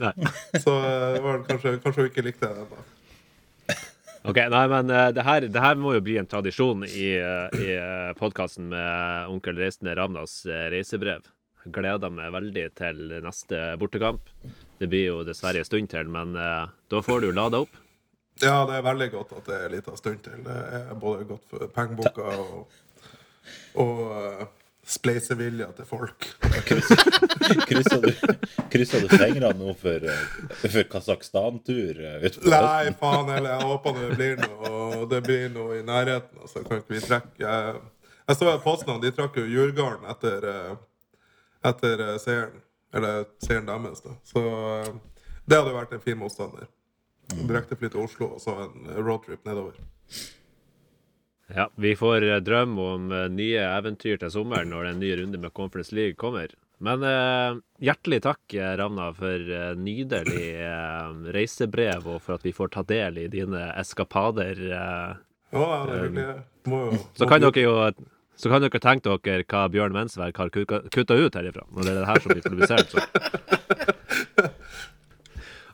[0.00, 0.12] Nei.
[0.60, 2.66] Så eh, kanskje, kanskje hun ikke likte det.
[2.72, 3.76] Da.
[4.26, 7.46] Ok, nei, men eh, det, her, det her må jo bli en tradisjon i, uh,
[7.54, 7.78] i
[8.18, 11.28] podkasten med onkel Reisende Ravnas eh, reisebrev.
[11.74, 14.28] Gleder meg veldig til neste bortekamp.
[14.78, 17.78] Det blir jo dessverre en stund til, men eh, da får du lada opp.
[18.42, 20.42] Ja, det er veldig godt at det er en liten stund til.
[20.44, 22.74] Det er både godt for pengeboka og,
[23.82, 24.46] og uh,
[24.86, 26.28] spleisevilja til folk.
[27.66, 28.12] Kryssa du,
[28.70, 33.50] krysser du fingrene nå for, eh, for Kasakhstan-tur eh, Nei, faen heller.
[33.56, 36.38] Jeg håper det blir noe, det blir noe i nærheten.
[36.42, 37.82] Altså, kan ikke vi trekke Jeg,
[38.28, 40.78] jeg så Poznan de trakk jo Djurgården etter, eh,
[41.72, 42.62] etter eh, seieren.
[42.94, 44.14] Eller seieren deres, da.
[44.24, 44.94] Så eh,
[45.50, 46.70] det hadde vært en fin motstander.
[47.34, 49.82] Direktefly til Oslo og så en roadtrip nedover.
[51.54, 55.38] Ja, vi får eh, drømme om eh, nye eventyr til sommeren når en ny runde
[55.38, 56.50] med Conference League kommer.
[56.82, 62.74] Men eh, hjertelig takk, eh, Ravna, for nydelig eh, reisebrev, og for at vi får
[62.74, 64.60] ta del i dine eskapader.
[64.66, 65.16] Eh.
[65.54, 66.28] Ja, det er hyggelig.
[66.66, 67.78] Må jo Så kan dere jo
[68.36, 72.00] så kan dere tenke dere hva Bjørn Mensverk har kutta ut herifra, når det er
[72.02, 72.90] det her som blir publisert.
[72.92, 73.94] Så.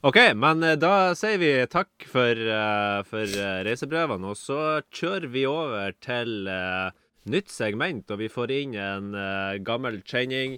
[0.05, 5.31] OK, men eh, da sier vi takk for, uh, for eh, reisebrevene, og så kjører
[5.31, 6.91] vi over til uh,
[7.31, 10.57] nytt segment, og vi får inn en uh, gammel kjenning.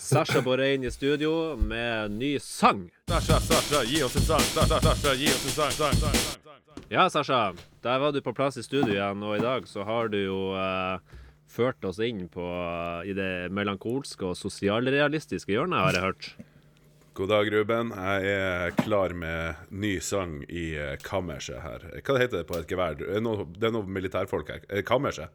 [0.00, 2.86] Sasha Borrein i studio med ny sang.
[3.12, 4.48] Sasha, Sasha, gi oss en sang.
[4.54, 5.76] Sasha, Sasha, gi oss en sang.
[5.76, 6.82] sang, sang, sang, sang.
[6.88, 7.44] Ja, Sasha,
[7.84, 10.40] der var du på plass i studio igjen, og i dag så har du jo
[11.52, 12.48] ført oss inn på
[13.04, 16.36] i det melankolske og sosialrealistiske hjørnet, har jeg hørt.
[17.16, 17.94] God dag, Ruben.
[17.96, 21.86] Jeg er klar med ny sang i eh, kammerset her.
[22.04, 22.98] Hva heter det på et gevær?
[22.98, 24.66] Det er noe, det er noe militærfolk her.
[24.68, 25.32] Er Kammerset?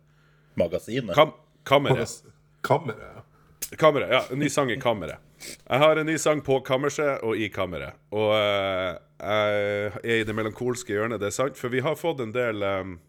[0.61, 1.15] Magasinet.
[1.17, 1.33] Kam
[1.65, 2.13] kammeret.
[2.61, 3.25] Kammeret.
[3.81, 4.21] Kammeret, ja.
[4.29, 5.25] En ny sang i kammeret.
[5.57, 7.97] Jeg har en ny sang på kammerset og i kammeret.
[8.13, 11.57] Og uh, jeg er i det melankolske hjørnet, det er sant.
[11.57, 12.99] For vi har fått en del um,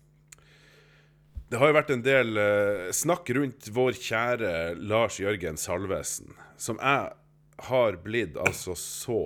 [1.52, 6.80] Det har jo vært en del uh, snakk rundt vår kjære Lars Jørgen Salvesen, som
[6.80, 7.18] jeg
[7.68, 9.20] har blitt altså så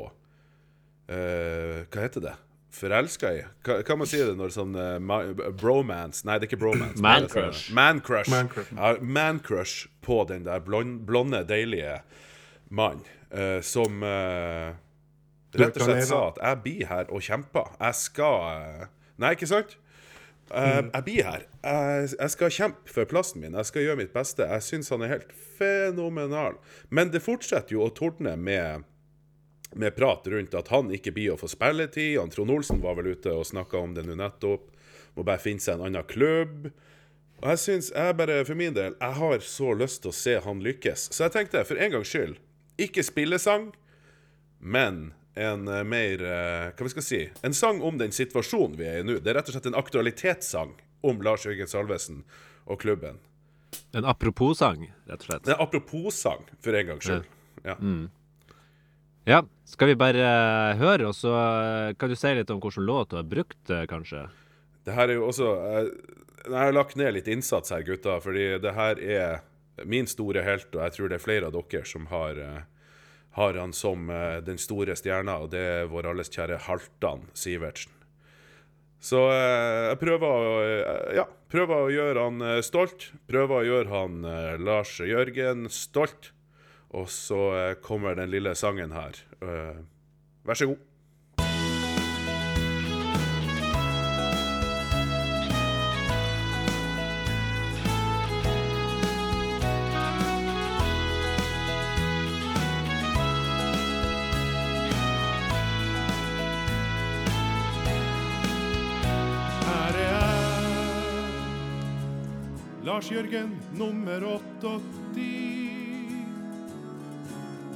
[1.11, 2.35] uh, Hva heter det?
[2.77, 3.39] forelska i.
[3.65, 5.23] Hva, hva man sier det når sånn uh, ma-
[5.57, 7.01] bromance Nei, det er ikke bromance.
[7.01, 7.63] Man Mancrush crush.
[7.71, 8.29] sånn- Man crush.
[8.29, 8.51] Man.
[8.77, 9.39] Ja, man
[10.05, 12.03] på den der blond, blonde, deilige
[12.69, 13.01] mannen
[13.33, 14.75] uh, som eh,
[15.57, 17.73] rett og slett sa at 'jeg blir her og kjemper'.
[17.81, 19.77] Jeg skal Nei, ikke sant?
[20.55, 20.91] Eh, Mm.
[20.95, 21.47] Jeg blir her.
[21.65, 23.55] Jeg, jeg skal kjempe for plassen min.
[23.59, 24.47] Jeg skal gjøre mitt beste.
[24.47, 26.55] Jeg syns han er helt fenomenal.
[26.91, 28.85] Men det fortsetter jo å tordne med
[29.77, 32.15] med prat rundt at han ikke blir å få spilletid.
[32.21, 34.71] Han Trond Olsen var vel ute og snakka om det nå nettopp.
[35.17, 36.71] Må bare finne seg en annen klubb.
[37.43, 40.37] Og jeg synes, jeg bare, for min del, jeg har så lyst til å se
[40.47, 41.09] han lykkes.
[41.13, 42.39] Så jeg tenkte, for en gangs skyld,
[42.81, 43.67] ikke spillesang,
[44.61, 47.21] men en eh, mer eh, Hva vi skal si?
[47.45, 49.19] En sang om den situasjonen vi er i nå.
[49.21, 50.73] Det er rett og slett en aktualitetssang
[51.07, 52.23] om Lars Jørgen Salvesen
[52.65, 53.21] og klubben.
[53.93, 55.51] En apropos-sang, rett og slett.
[55.51, 57.27] En apropos-sang, for en gangs skyld.
[57.67, 57.77] Ja.
[59.27, 61.33] Ja, skal vi bare uh, høre, og så
[61.99, 64.23] kan du si litt om hvilken låt du har brukt, uh, kanskje?
[64.87, 65.51] Det her er jo også
[66.47, 70.71] Jeg har lagt ned litt innsats her, gutta, fordi det her er min store helt,
[70.73, 72.39] og jeg tror det er flere av dere som har,
[73.37, 77.93] har han som eh, den store stjerna, og det er vår alles kjære Haltan Sivertsen.
[78.97, 83.11] Så eh, jeg prøver å, eh, ja, prøver å gjøre han stolt.
[83.29, 84.17] Prøver å gjøre han
[84.65, 86.33] Lars Jørgen stolt.
[86.97, 89.19] Og så kommer den lille sangen her.
[90.47, 90.81] Vær så god.
[113.17, 114.81] Jørgen nummer 88.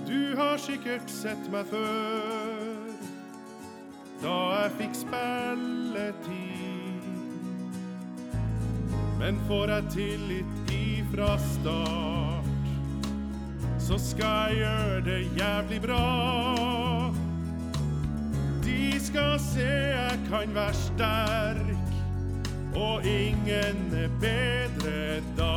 [0.08, 2.90] Du har sikkert sett meg før,
[4.20, 7.06] da jeg fikk spilletid.
[9.22, 12.68] Men får jeg tillit ifra start,
[13.80, 16.04] så skal jeg gjøre det jævlig bra.
[18.66, 21.89] De skal se jeg kan være sterk,
[22.74, 25.56] og ingen er bedre da.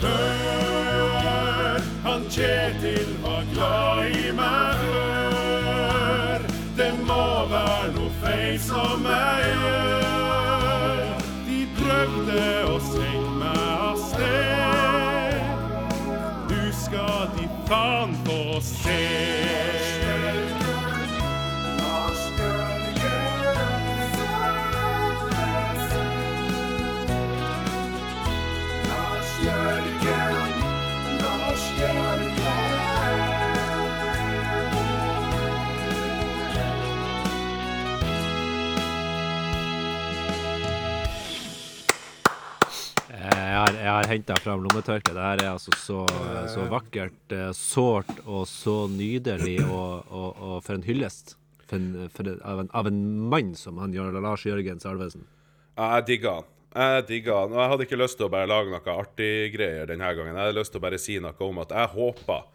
[0.00, 6.38] Hør, han Kjetil var glad i meg Hør,
[6.76, 11.24] Det må være noe feil som jeg gjør.
[11.48, 15.40] De prøvde å sende meg av sted.
[16.52, 20.57] Du skal de faen få se.
[43.88, 45.16] Jeg har, henta fram lommetørkleet.
[45.16, 46.02] Det her er altså så,
[46.52, 52.10] så vakkert, eh, sårt og så nydelig, og, og, og for en hyllest for en,
[52.12, 53.00] for en, av, en, av en
[53.32, 55.24] mann som han gjør, Lars Jørgen Salvesen.
[55.78, 56.52] Jeg digger han.
[56.74, 57.54] Jeg digger han.
[57.54, 60.34] Og jeg hadde ikke lyst til å bare lage noe artig greier denne gangen.
[60.36, 62.46] Jeg hadde lyst til å bare si noe om at jeg håper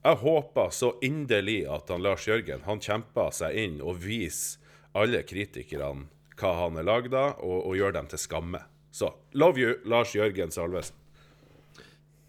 [0.00, 4.60] Jeg håper så inderlig at han Lars Jørgen han kjemper seg inn og viser
[4.96, 6.08] alle kritikerne
[6.40, 8.62] hva han er lagd av, og, og gjør dem til skamme.
[8.90, 10.96] Så love you, Lars Jørgen Salvesen.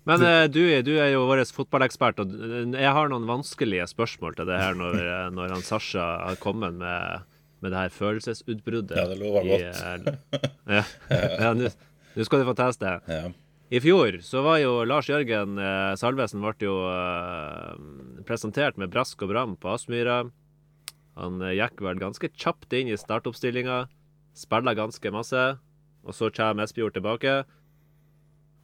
[0.09, 2.31] Men eh, du, du er jo vår fotballekspert, og
[2.73, 6.73] jeg har noen vanskelige spørsmål til det her når, eh, når han Sasha har kommet
[6.79, 7.27] med,
[7.61, 8.97] med det her følelsesutbruddet.
[8.97, 9.61] Ja, det lover godt.
[9.61, 10.85] eh, ja,
[11.45, 11.69] ja nå
[12.11, 12.97] nå skal du få teste.
[13.07, 13.29] Ja.
[13.71, 19.21] I fjor så var jo Lars Jørgen eh, Salvesen ble jo eh, presentert med brask
[19.23, 20.25] og bram på Aspmyra.
[21.21, 23.85] Han eh, gikk vel ganske kjapt inn i startoppstillinga,
[24.35, 25.45] spilla ganske masse.
[26.05, 27.41] Og så kommer Espejord tilbake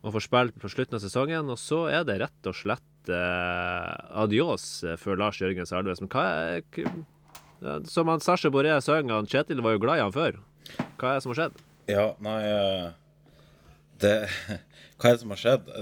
[0.06, 1.52] og får spille på slutten av sesongen.
[1.54, 4.68] Og så er det rett og slett eh, adios
[5.02, 6.10] for Lars Jørgen Salvesen.
[6.12, 10.40] Hva er Som han Sasha Boré synger, han Kjetil var jo glad i han før.
[10.98, 11.66] Hva er det som har skjedd?
[11.88, 12.88] Ja, nei eh,
[14.04, 14.16] det,
[14.98, 15.76] Hva er det som har skjedd?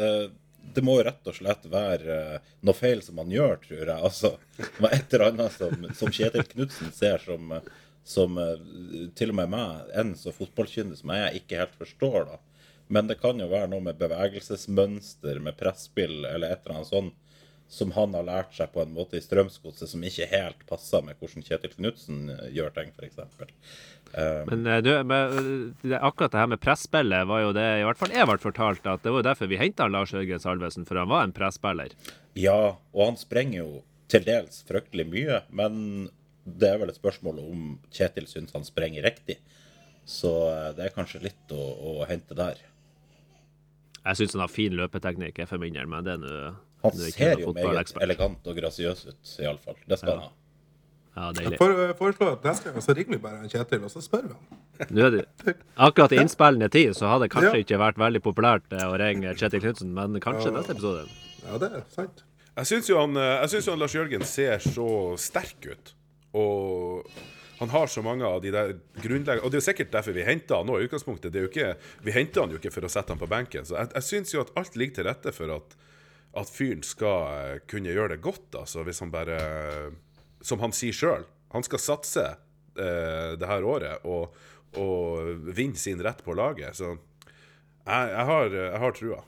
[0.75, 3.95] Det må jo rett og slett være eh, noe feil som han gjør, tror jeg.
[3.95, 7.69] Altså, det var et eller annet som, som Kjetil Knutsen ser som, eh,
[8.05, 8.65] som eh,
[9.17, 12.29] til og med meg, en så fotballkyndig som jeg, ikke helt forstår.
[12.29, 12.39] da.
[12.87, 17.21] Men det kan jo være noe med bevegelsesmønster, med presspill eller et eller annet sånt
[17.67, 21.17] som han har lært seg på en måte i Strømsgodset som ikke helt passer med
[21.17, 23.17] hvordan Kjetil Knutsen eh, gjør ting, f.eks.
[24.45, 27.99] Men eh, du, men, eh, akkurat det her med presspillet var jo det i hvert
[27.99, 31.01] fall jeg ble fortalt at det var jo derfor vi henta Lars Jørgen Salvesen, for
[31.01, 31.97] han var en presspiller.
[32.37, 33.81] Ja, og han sprenger jo
[34.13, 35.81] til dels fryktelig mye, men
[36.45, 39.39] det er vel et spørsmål om Kjetil syns han sprenger riktig.
[40.05, 42.59] Så eh, det er kanskje litt å, å hente der.
[44.05, 46.33] Jeg syns han har fin løpeteknikk, jeg for min del, men det er nå
[46.85, 49.79] Han er ser jo meget elegant og grasiøs ut, iallfall.
[49.89, 50.33] Det skal han ha.
[51.15, 51.55] Ja, Jeg
[51.95, 54.61] foreslår at neste gang så ringer vi bare en Kjetil, og så spør vi han.
[54.91, 55.53] Nå er det,
[55.87, 57.61] akkurat i innspillende tid så hadde det kanskje Ja.
[57.63, 61.05] ikke vært veldig populært eh, å ringe Kjetil Knutsen, men kanskje neste episode.
[61.47, 62.25] Ja, det er sant.
[62.59, 65.93] Jeg syns jo eh, jeg synes jo han Lars Jørgen ser så sterk ut.
[66.35, 67.09] Og
[67.59, 70.25] han har så mange av de der grunnleggende Og det er jo sikkert derfor vi
[70.27, 71.31] henter han nå i utgangspunktet.
[71.31, 71.69] Det er jo ikke,
[72.03, 73.67] vi henter han jo ikke for å sette han på benken.
[73.67, 75.77] Så jeg, jeg syns jo at alt ligger til rette for at,
[76.41, 78.83] at fyren skal eh, kunne gjøre det godt, altså.
[78.83, 79.39] Hvis han bare
[80.45, 81.23] Som han sier sjøl,
[81.55, 84.35] han skal satse eh, det her året og,
[84.75, 86.75] og vinne sin rett på laget.
[86.75, 89.23] Så jeg, jeg, har, jeg har trua.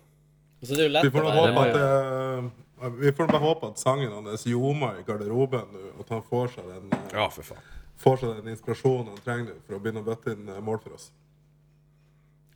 [0.62, 2.66] Så det er jo lett å være
[2.99, 6.67] vi får bare håpe at sangen hans ljomer i garderoben nå, at han får seg
[6.69, 7.63] den, eh, Ja, for faen.
[7.97, 10.97] får seg den inspirasjonen han trenger for å begynne å bøtte inn eh, mål for
[10.99, 11.09] oss.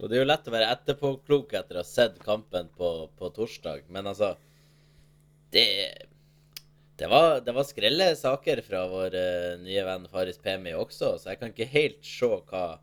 [0.01, 3.29] Og det er jo lett å være etterpåklok etter å ha sett kampen på, på
[3.35, 4.35] torsdag, men altså
[5.51, 5.65] Det,
[6.95, 11.33] det, var, det var skrelle saker fra vår uh, nye venn Faris Pemi også, så
[11.33, 12.79] jeg kan ikke helt se hva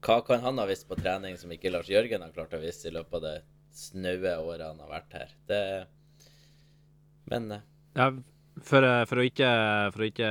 [0.00, 2.88] hva kan han ha visst på trening som ikke Lars Jørgen har klart å vise
[2.88, 3.34] i løpet av det
[3.76, 5.34] snaue året han har vært her.
[5.48, 5.62] Det
[7.30, 7.66] Men eh,
[7.96, 8.10] Ja,
[8.60, 9.50] for, eh, for, å ikke,
[9.94, 10.30] for å ikke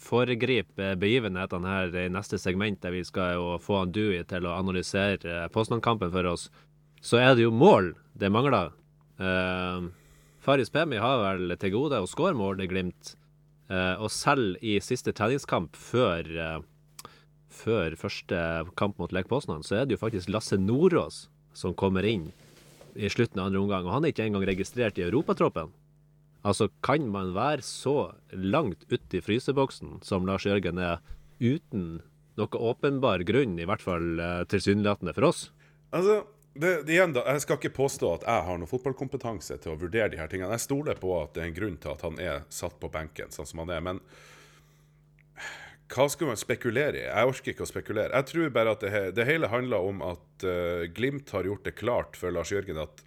[0.00, 4.56] foregripe begivenhetene her i neste segment, der vi skal jo få han Dewey til å
[4.58, 6.48] analysere Poznan-kampen for oss,
[7.00, 8.74] så er det jo mål det mangler.
[9.20, 9.88] Uh,
[10.40, 13.14] Faris Pemi har vel til gode å skåre mål i Glimt,
[13.72, 16.60] uh, og selv i siste treningskamp før uh,
[17.50, 18.38] før første
[18.78, 22.30] kamp mot Lech Poznan, så er det jo faktisk Lasse Nordås som kommer inn
[22.94, 25.72] i slutten av andre omgang, og han er ikke engang registrert i europatroppen.
[26.40, 31.02] Altså, kan man være så langt uti fryseboksen som Lars Jørgen er,
[31.40, 32.00] uten
[32.40, 35.42] noe åpenbar grunn, i hvert fall eh, tilsynelatende for oss?
[35.92, 36.22] Altså,
[36.54, 39.78] det, det igjen da, Jeg skal ikke påstå at jeg har noen fotballkompetanse til å
[39.80, 40.56] vurdere de her tingene.
[40.56, 43.32] Jeg stoler på at det er en grunn til at han er satt på benken
[43.34, 43.84] sånn som han er.
[43.84, 44.02] Men
[45.90, 47.04] hva skulle man spekulere i?
[47.06, 48.14] Jeg orker ikke å spekulere.
[48.14, 51.76] Jeg tror bare at det, det hele handler om at uh, Glimt har gjort det
[51.78, 53.02] klart for Lars Jørgen at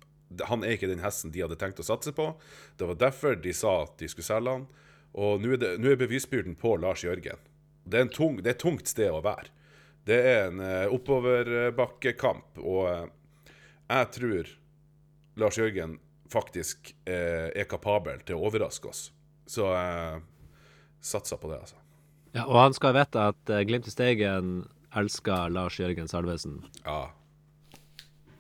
[0.50, 2.32] han er ikke den hesten de hadde tenkt å satse på.
[2.78, 4.68] Det var derfor de sa at de skulle selge han.
[5.14, 7.42] Og nå er, det, nå er bevisbyrden på Lars Jørgen.
[7.84, 9.52] Det er, en tung, det er et tungt sted å være.
[10.08, 13.06] Det er en uh, oppoverbakkekamp, og eh,
[13.88, 14.50] jeg tror
[15.40, 15.96] Lars Jørgen
[16.34, 19.06] faktisk eh, er kapabel til å overraske oss.
[19.48, 20.22] Så jeg
[21.04, 21.80] satser på det, altså.
[22.34, 24.64] Ja, og han skal vite at eh, Glimt i Steigen
[24.98, 26.62] elsker Lars Jørgen Salvesen.
[26.84, 27.14] Ja.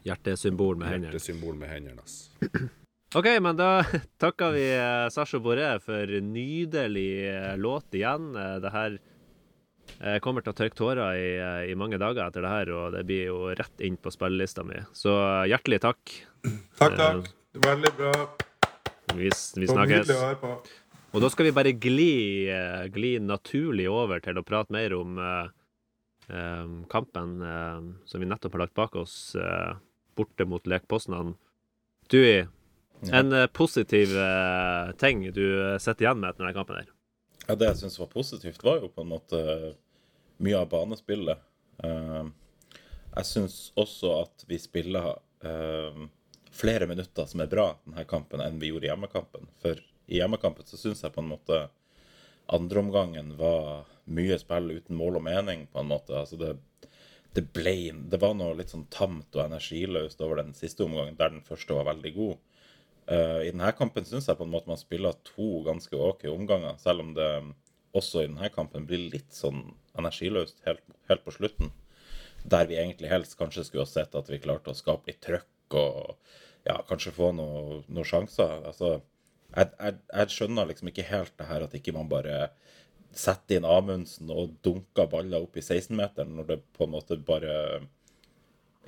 [0.03, 1.11] Hjertesymbol med hendene.
[1.13, 2.03] Hjertesymbol med hendene.
[2.03, 2.69] Altså.
[3.19, 3.69] OK, men da
[4.23, 8.31] takker vi eh, Sasha Boré for nydelig eh, låt igjen.
[8.35, 8.99] Eh, Det her
[10.23, 11.31] kommer til å tørke tårer i,
[11.69, 14.79] i mange dager etter det her, og det blir jo rett inn på spillelista mi.
[14.95, 15.11] Så
[15.51, 16.13] hjertelig takk.
[16.79, 17.27] Takk, takk.
[17.63, 18.13] Veldig bra.
[19.13, 20.09] Vi, vi snakkes.
[21.13, 22.47] Og da skal vi bare gli,
[22.95, 28.63] gli naturlig over til å prate mer om eh, kampen eh, som vi nettopp har
[28.65, 29.75] lagt bak oss, eh,
[30.15, 31.35] borte mot lekposten.
[32.11, 32.45] Dui,
[33.03, 36.91] Du, en eh, positiv eh, ting du eh, sitter igjen med etter denne kampen her?
[37.47, 39.39] Ja, Det jeg syns var positivt, var jo på en måte
[40.43, 41.41] mye av banespillet.
[41.83, 45.09] Jeg syns også at vi spiller
[46.55, 49.49] flere minutter som er bra denne kampen, enn vi gjorde i hjemmekampen.
[49.59, 51.59] For i hjemmekampen så syns jeg på en måte
[52.55, 56.15] andreomgangen var mye spill uten mål og mening, på en måte.
[56.23, 56.55] Altså det,
[57.33, 57.75] det ble
[58.11, 61.77] Det var noe litt sånn tamt og energiløst over den siste omgangen, der den første
[61.77, 62.41] var veldig god.
[63.09, 66.77] Uh, I denne kampen syns jeg på en måte man spiller to ganske OK omganger,
[66.79, 67.29] selv om det
[67.93, 69.65] også i denne kampen blir litt sånn
[69.99, 71.73] energiløst helt, helt på slutten.
[72.43, 75.77] Der vi egentlig helst kanskje skulle ha sett at vi klarte å skape litt trøkk
[75.79, 76.15] og
[76.67, 78.63] ja, kanskje få noen noe sjanser.
[78.69, 78.97] Altså,
[79.53, 82.47] jeg, jeg, jeg skjønner liksom ikke helt det her at ikke man bare
[83.13, 87.83] setter inn Amundsen og dunker baller opp i 16-meteren, når det på en måte bare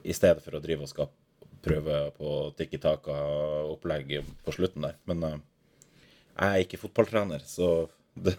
[0.04, 1.26] I stedet for å drive og skape
[1.66, 4.98] prøve på tikki taka-opplegg på slutten der.
[5.10, 5.38] Men eh,
[6.36, 7.88] jeg er ikke fotballtrener, så
[8.26, 8.36] det,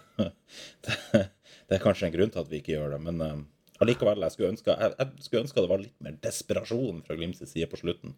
[0.85, 1.23] det,
[1.67, 3.01] det er kanskje en grunn til at vi ikke gjør det.
[3.03, 3.37] Men eh,
[3.83, 7.43] allikevel, jeg skulle ønske, jeg, jeg skulle ønske det var litt mer desperasjon fra Glimts
[7.43, 8.15] side på slutten.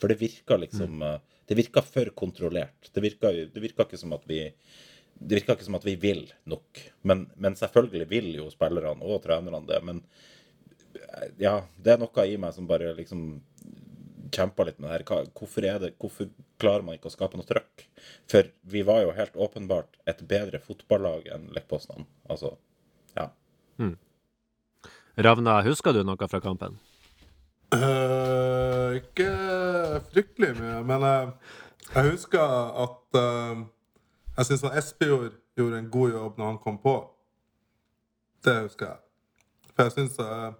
[0.00, 1.18] For det virka liksom eh,
[1.50, 2.90] Det virka for kontrollert.
[2.94, 4.44] Det virka, det virka ikke som at vi
[5.20, 6.80] det virka ikke som at vi vil nok.
[7.06, 9.80] Men, men selvfølgelig vil jo spillerne og trenerne det.
[9.84, 10.02] Men
[10.96, 13.26] eh, ja, det er noe i meg som bare liksom
[14.32, 15.30] kjemper litt med det her.
[15.36, 17.86] Hvorfor, er det, hvorfor klarer man ikke å skape noe trøkk.
[18.30, 22.08] For vi var jo helt åpenbart et bedre fotballag enn Lech Poznan.
[22.30, 22.54] Altså,
[23.18, 23.30] ja.
[25.20, 26.78] Ravna, husker du noe fra kampen?
[27.70, 29.30] Uh, ikke
[30.10, 31.58] fryktelig mye, men uh,
[31.90, 32.54] jeg husker
[32.84, 33.62] at eh,
[34.40, 36.96] jeg syns Espejord gjorde en god jobb når han kom på.
[38.44, 39.00] Det husker jeg.
[39.74, 40.52] For jeg syns uh,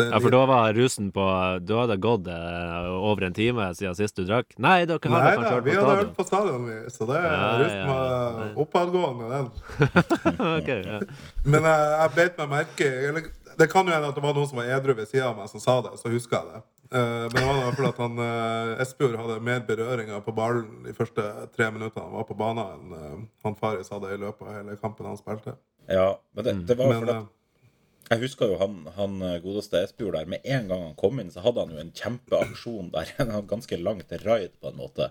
[0.00, 1.24] er Ja, for da var rusen på
[1.60, 4.56] Da hadde det gått uh, over en time siden sist du drakk.
[4.56, 6.78] Nei, dere har Nei kanskje da, vi hadde hørt på stadion, vi.
[6.94, 8.50] Så det Ja, rusen ja, var ja.
[8.64, 9.50] oppadgående, den.
[10.56, 11.00] Ok, ja.
[11.44, 13.26] Men jeg, jeg beit meg merke i
[13.60, 15.52] Det kan jo hende at det var noen som var edru ved sida av meg,
[15.52, 15.98] som sa det.
[16.00, 16.64] Så husker jeg det.
[16.92, 20.34] Eh, men det var i hvert fall at han uh, Espejord hadde mer berøringer på
[20.36, 21.24] ballen de første
[21.54, 24.76] tre minuttene han var på banen, enn eh, han Faris hadde i løpet av hele
[24.82, 25.56] kampen han spilte.
[25.88, 29.80] ja men det, det var Men fordi at Jeg husker jo han, han eh, godeste
[29.86, 30.28] Espejord der.
[30.28, 33.14] Med en gang han kom inn, så hadde han jo en kjempeaksjon der.
[33.24, 35.08] En ganske langt raid, på en måte.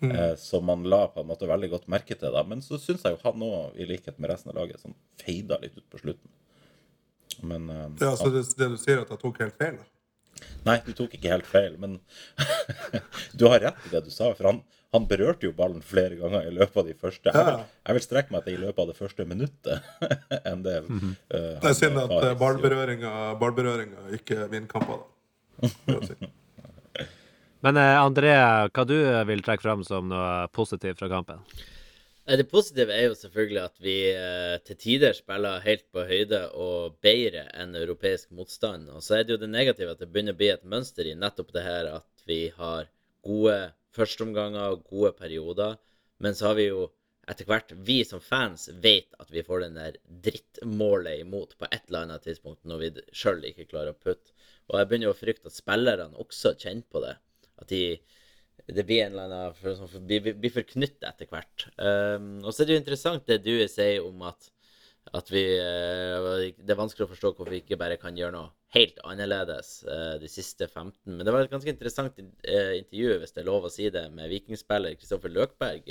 [0.00, 2.32] Eh, som man la på en måte veldig godt merke til.
[2.34, 2.42] da.
[2.42, 5.60] Men så syns jeg jo han òg, i likhet med resten av laget, sånn feida
[5.62, 6.34] litt ut på slutten.
[7.46, 9.78] Men eh, ja, så det, det du sier, at jeg tok helt feil?
[9.78, 9.86] da?
[10.66, 11.98] Nei, du tok ikke helt feil, men
[13.38, 14.32] du har rett i det du sa.
[14.36, 14.60] For han,
[14.94, 17.32] han berørte jo ballen flere ganger i løpet av de første.
[17.32, 19.88] Jeg vil, jeg vil strekke meg til i løpet av det første minuttet
[20.48, 25.02] enn det eh, Det er synd at uh, ballberøringa, ikke vinner kamper,
[25.62, 25.72] da.
[26.06, 26.18] si.
[27.66, 28.36] Men eh, André,
[28.70, 28.96] hva du
[29.32, 31.42] vil trekke fram som noe positivt fra kampen?
[32.28, 36.42] Eh, Det positive er jo selvfølgelig at vi eh, til tider spiller helt på høyde
[36.52, 38.90] og bedre enn europeisk motstand.
[38.92, 41.16] Og så er det jo det negative at det begynner å bli et mønster i
[41.16, 42.90] nettopp det her at vi har
[43.24, 43.56] gode
[43.96, 45.78] førsteomganger og gode perioder.
[46.20, 46.90] Men så har vi jo
[47.28, 51.82] etter hvert, vi som fans vet at vi får den der drittmålet imot på et
[51.88, 54.32] eller annet tidspunkt når vi sjøl ikke klarer å putte.
[54.68, 57.16] Og jeg begynner å frykte at spillerne også kjenner på det.
[57.60, 57.82] At de
[58.74, 61.66] det blir en eller annen for, for, blir, blir forknyttet etter hvert.
[61.80, 64.50] Um, og så er det jo interessant det du sier om at,
[65.16, 68.52] at vi uh, Det er vanskelig å forstå hvorfor vi ikke bare kan gjøre noe
[68.76, 70.92] helt annerledes uh, de siste 15.
[71.14, 74.04] Men det var et ganske interessant uh, intervju, hvis det er lov å si det,
[74.12, 75.88] med vikingspiller Kristoffer Løkberg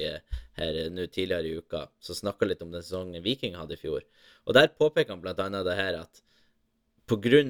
[0.61, 4.05] her nå tidligere i uka, som snakka litt om den sesongen Viking hadde i fjor.
[4.45, 6.23] Og der påpeker han annet det her at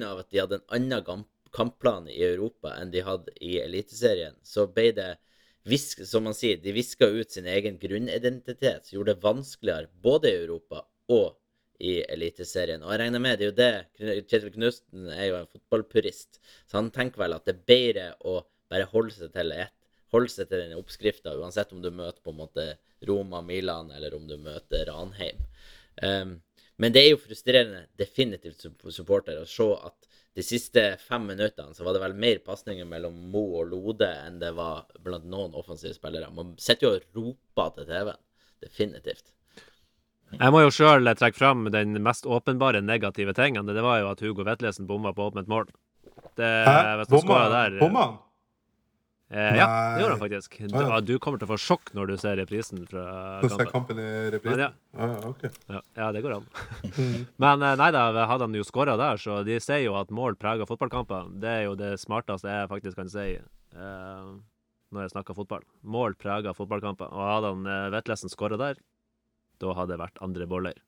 [0.06, 4.36] av at de hadde en annen kamp kampplan i Europa enn de hadde i Eliteserien,
[4.42, 5.08] så ble det
[5.68, 10.32] visk, som man sier, de viska ut sin egen grunnidentitet, som gjorde det vanskeligere både
[10.32, 11.36] i Europa og
[11.78, 12.82] i Eliteserien.
[12.82, 16.80] Og jeg regner med det er jo det Kjetil Knutsen er jo en fotballpurist, så
[16.80, 19.74] han tenker vel at det er bedre å bare holde seg til ett
[20.14, 22.66] holde seg til den oppskrifta, uansett om du møter på en måte
[23.08, 25.42] Roma, Milan, eller om du møter Ranheim.
[26.02, 26.38] Um,
[26.78, 30.07] men det er jo frustrerende definitivt som supporter å se at
[30.38, 34.36] de siste fem minuttene så var det vel mer pasninger mellom Mo og Lode enn
[34.38, 36.28] det var blant noen offensive spillere.
[36.30, 38.20] Man sitter jo og roper til TV-en.
[38.62, 39.32] Definitivt.
[40.36, 43.66] Jeg må jo sjøl trekke fram den mest åpenbare negative tingen.
[43.66, 45.66] Det var jo at Hugo Vetlesen bomma på åpent mål.
[46.38, 47.02] Det, Hæ?
[47.10, 48.06] Bomma der bomma?
[49.30, 50.54] Eh, ja, det gjorde han faktisk.
[50.60, 50.82] ja.
[50.88, 53.02] Ja, Du kommer til å få sjokk når du ser reprisen fra
[53.42, 53.72] Du ser kampen.
[53.74, 54.62] kampen i reprisen?
[54.64, 55.50] Ja, Ah, okay.
[55.68, 56.46] Ja, ja, det går an.
[57.44, 60.38] Men eh, nei da, hadde han jo skåra der, så de sier jo at mål
[60.40, 61.28] preger fotballkamper.
[61.44, 64.30] Det er jo det smarteste jeg faktisk kan si eh,
[64.88, 65.62] når jeg snakker fotball.
[65.84, 67.12] Mål preger fotballkamper.
[67.12, 68.78] Og hadde han uh, Vetlesen skåra der,
[69.60, 70.78] da hadde det vært andre boller.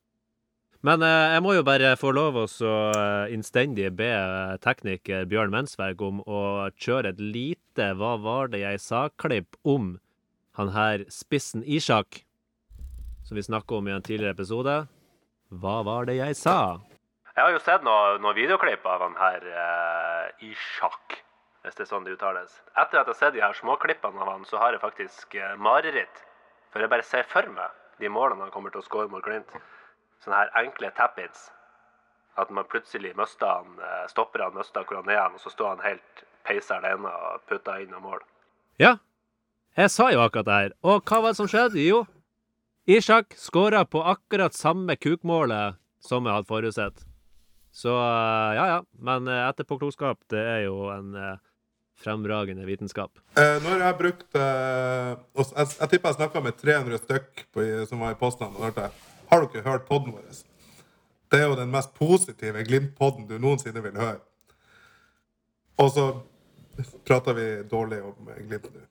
[0.87, 5.53] Men eh, jeg må jo bare få lov å eh, innstendig be eh, tekniker Bjørn
[5.53, 6.41] Mensberg om å
[6.73, 9.95] kjøre et lite Hva var det jeg sa-klipp om
[10.57, 12.23] han her spissen Ishak
[13.31, 14.73] som vi snakka om i en tidligere episode.
[15.63, 16.81] Hva var det jeg sa?
[17.31, 21.15] Jeg har jo sett noen noe videoklipp av han her eh, Ishak,
[21.63, 22.57] hvis det er sånn det uttales.
[22.73, 25.53] Etter at jeg har sett de her småklippene av han, så har jeg faktisk eh,
[25.55, 26.25] mareritt.
[26.73, 27.71] For jeg bare ser for meg
[28.03, 29.55] de målene han kommer til å skåre mot Glimt.
[30.21, 31.49] Sånne her enkle tap-ins.
[32.39, 35.75] At man plutselig mister han, eh, stopper han, mister hvor han er, og så står
[35.75, 38.21] han helt peisa alene og putter inn av mål.
[38.79, 38.95] Ja,
[39.77, 40.73] jeg sa jo akkurat det her.
[40.83, 41.81] Og hva var det som skjedde?
[41.83, 42.05] Jo,
[42.89, 47.05] Ishak skåra på akkurat samme kukmålet som jeg hadde forutsett.
[47.71, 48.81] Så eh, ja, ja.
[48.99, 51.13] Men eh, etterpåklokskap, det er jo en
[52.01, 53.11] fremragende vitenskap.
[53.37, 57.65] Eh, nå har jeg brukt eh, Jeg, jeg tipper jeg snakka med 300 stykk på,
[57.89, 58.57] som var i Postland.
[59.31, 60.41] Har dere hørt podden vår?
[61.31, 64.19] Det er jo den mest positive Glimt-podden du noensinne vil høre.
[65.79, 66.07] Og så
[67.07, 68.83] prater vi dårlig om Glimt nå.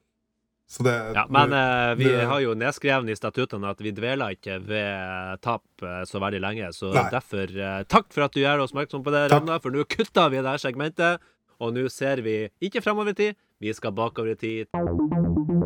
[0.71, 4.37] Så det Ja, Men du, vi du, har jo nedskrevet i statuttene at vi dveler
[4.37, 6.73] ikke ved tap eh, så veldig lenge.
[6.73, 7.09] Så Nei.
[7.11, 10.31] derfor eh, takk for at du gjør oss oppmerksom på det, Ragna, For nå kutter
[10.31, 11.27] vi det segmentet.
[11.61, 15.60] Og nå ser vi ikke fremover i tid, vi skal bakover i tid.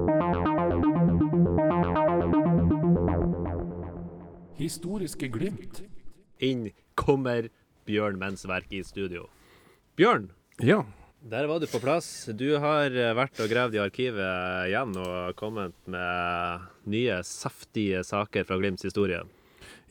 [4.65, 5.83] Historiske glimt.
[6.45, 7.49] Inn kommer
[7.89, 9.27] Bjørn Mensverk i studio.
[9.99, 10.31] Bjørn,
[10.62, 10.83] Ja.
[11.23, 12.27] der var du på plass.
[12.37, 18.45] Du har eh, vært og gravd i arkivet igjen og kommet med nye, saftige saker
[18.49, 19.23] fra Glimts historie.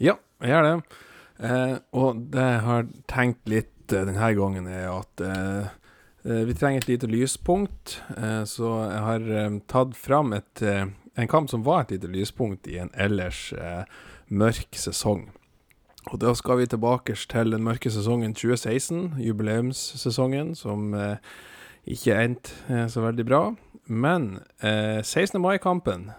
[0.01, 0.75] Ja, jeg gjør det.
[1.43, 5.69] Eh, og det jeg har tenkt litt eh, denne gangen, er at eh,
[6.25, 7.99] eh, vi trenger et lite lyspunkt.
[8.17, 10.85] Eh, så jeg har eh, tatt fram et, eh,
[11.17, 13.83] en kamp som var et lite lyspunkt i en ellers eh,
[14.33, 15.27] mørk sesong.
[16.11, 21.15] Og da skal vi tilbake til den mørke sesongen 2016, jubileumssesongen, som eh,
[21.87, 23.41] ikke endte eh, så veldig bra.
[23.87, 25.39] Men eh, 16.
[25.41, 26.09] mai-kampen,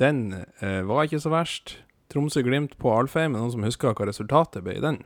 [0.00, 1.78] den eh, var ikke så verst.
[2.12, 3.34] Tromsø-Glimt på Alfheim.
[3.34, 5.00] Er noen som husker hva resultatet ble i den?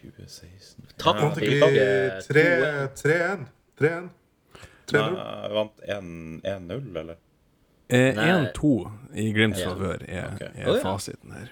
[0.00, 1.88] 2016 Tapt vi ikke ikke
[2.28, 3.48] 3-1?
[3.80, 4.08] 3-1?
[4.90, 5.18] 3-0?
[5.54, 7.18] Vant 1-0, eller?
[7.90, 8.28] Eh, Nei.
[8.54, 8.74] 1-2
[9.18, 10.52] i Glimts favør er, okay.
[10.54, 10.82] er oh, ja.
[10.84, 11.50] fasiten her.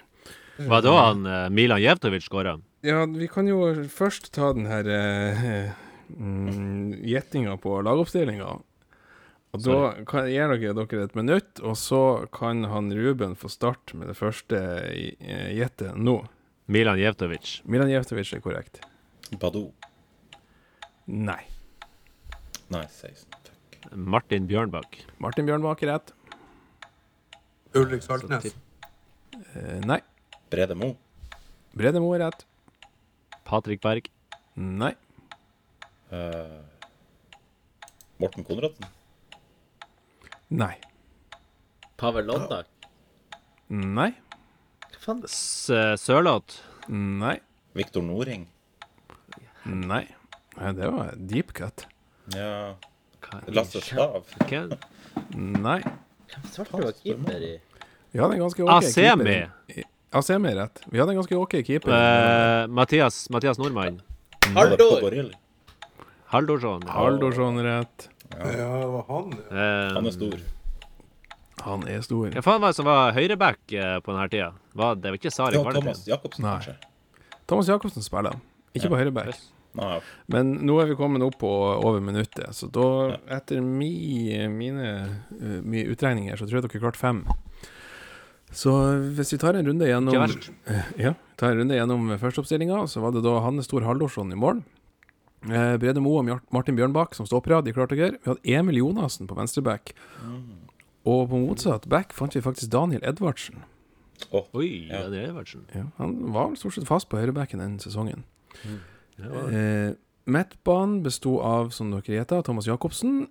[0.69, 2.57] Var da han eh, Milan Jevtovic skåra?
[2.85, 3.59] Ja, vi kan jo
[3.91, 5.75] først ta den her gjettinga
[6.15, 8.53] mm, gjettinga på lagoppstillinga.
[9.49, 9.77] Og da
[10.07, 12.01] kan, gir dere dere et minutt, og så
[12.33, 16.21] kan han Ruben få starte med det første eh, gjettet nå.
[16.69, 17.59] Milan Jevtovic.
[17.65, 18.83] Milan Jevtovic er korrekt.
[19.41, 19.71] Badou.
[21.09, 21.41] Nei.
[22.69, 23.25] Nei, 16.
[23.33, 23.89] Takk.
[23.97, 24.99] Martin Bjørnbakk.
[25.23, 26.13] Martin Bjørnbakk er rett.
[27.75, 28.55] Ulrik Saltnes.
[29.55, 30.01] Eh, nei.
[30.49, 30.95] Brede Mo.
[31.73, 32.45] Brede Mo er rett.
[33.45, 34.09] Patrick Berg.
[34.55, 34.95] Nei.
[36.11, 36.61] Eh,
[38.17, 38.87] Morten Konradsen.
[40.49, 40.75] Nei.
[41.97, 42.65] Pavel Londak.
[43.69, 44.11] Nei.
[44.89, 45.23] Hva faen?
[45.29, 46.57] S eh, Sørloth.
[46.89, 47.37] Nei.
[47.77, 48.47] Viktor Noring.
[49.69, 50.07] Nei.
[50.57, 51.85] Nei, det var deep cut.
[52.33, 52.75] Ja.
[53.53, 54.25] Lasse Stav.
[55.37, 55.81] Nei.
[56.29, 57.53] Hvem svarte var keeper i
[58.13, 59.25] Vi hadde en ganske ok Asemi.
[59.25, 59.83] keeper.
[60.19, 60.81] Asemi er rett.
[60.89, 61.93] Vi hadde en ganske ok keeper.
[61.93, 63.99] Uh, Mathias, Mathias Nordmann.
[64.55, 65.31] Haldor!
[66.33, 66.83] Haldorsson.
[66.87, 68.09] Haldorsson rett.
[68.37, 69.31] Ja, det var han.
[69.49, 69.89] ja.
[69.89, 70.39] Um, Han er stor.
[71.65, 72.29] Han er stor.
[72.37, 74.51] Hva faen var det som var høyreback eh, på denne tida?
[74.79, 76.53] Var, det var ikke Sari Ja, Thomas Jacobsen, Nei.
[76.55, 76.75] kanskje?
[77.49, 78.37] Thomas Jacobsen spiller.
[78.73, 78.91] Ikke Ja.
[78.93, 79.33] på høyreback.
[80.33, 81.49] Men nå er vi kommet opp på
[81.79, 82.85] over minuttet, så da,
[83.37, 83.91] etter mi,
[84.53, 84.89] mine
[85.31, 87.23] uh, mi utregninger, så tror jeg dere klarte fem.
[88.51, 88.71] Så
[89.13, 90.15] hvis vi tar en runde gjennom.
[90.65, 94.39] Eh, Ja, tar en runde gjennom førsteoppstillinga, så var det da Hanne Stor Haldorsson i
[94.39, 94.63] mål.
[95.45, 98.17] Eh, Brede Moe og Martin Bjørnbakk som stopperad, de klarte dere.
[98.19, 99.93] Vi hadde Emil Jonassen på venstreback.
[101.07, 103.61] Og på motsatt back fant vi faktisk Daniel Edvardsen.
[104.35, 105.05] Oi, Ja.
[105.07, 108.25] er Edvardsen Ja, han var vel stort sett fast på høyrebacken den sesongen.
[109.19, 109.91] Eh,
[110.29, 113.27] Midtbanen besto av, som dere gjetta, Thomas Jacobsen.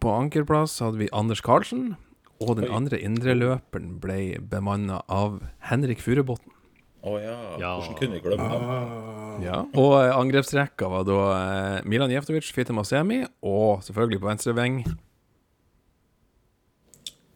[0.00, 1.96] På ankerplass hadde vi Anders Karlsen.
[2.42, 2.74] Og den Oi.
[2.76, 5.40] andre indreløperen ble bemanna av
[5.70, 6.50] Henrik Furubotn.
[7.04, 7.34] Å ja.
[7.60, 7.72] Ja.
[7.78, 8.62] Hvordan kunne vi glemme ham?
[8.64, 9.58] Ah, Ja.
[9.76, 14.78] Og eh, angrepsrekka var da eh, Milan Jeftovic, Fitte Masemi og selvfølgelig på venstre veng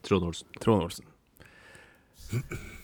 [0.07, 0.49] Trond Olsen.
[0.63, 1.05] Trond Olsen.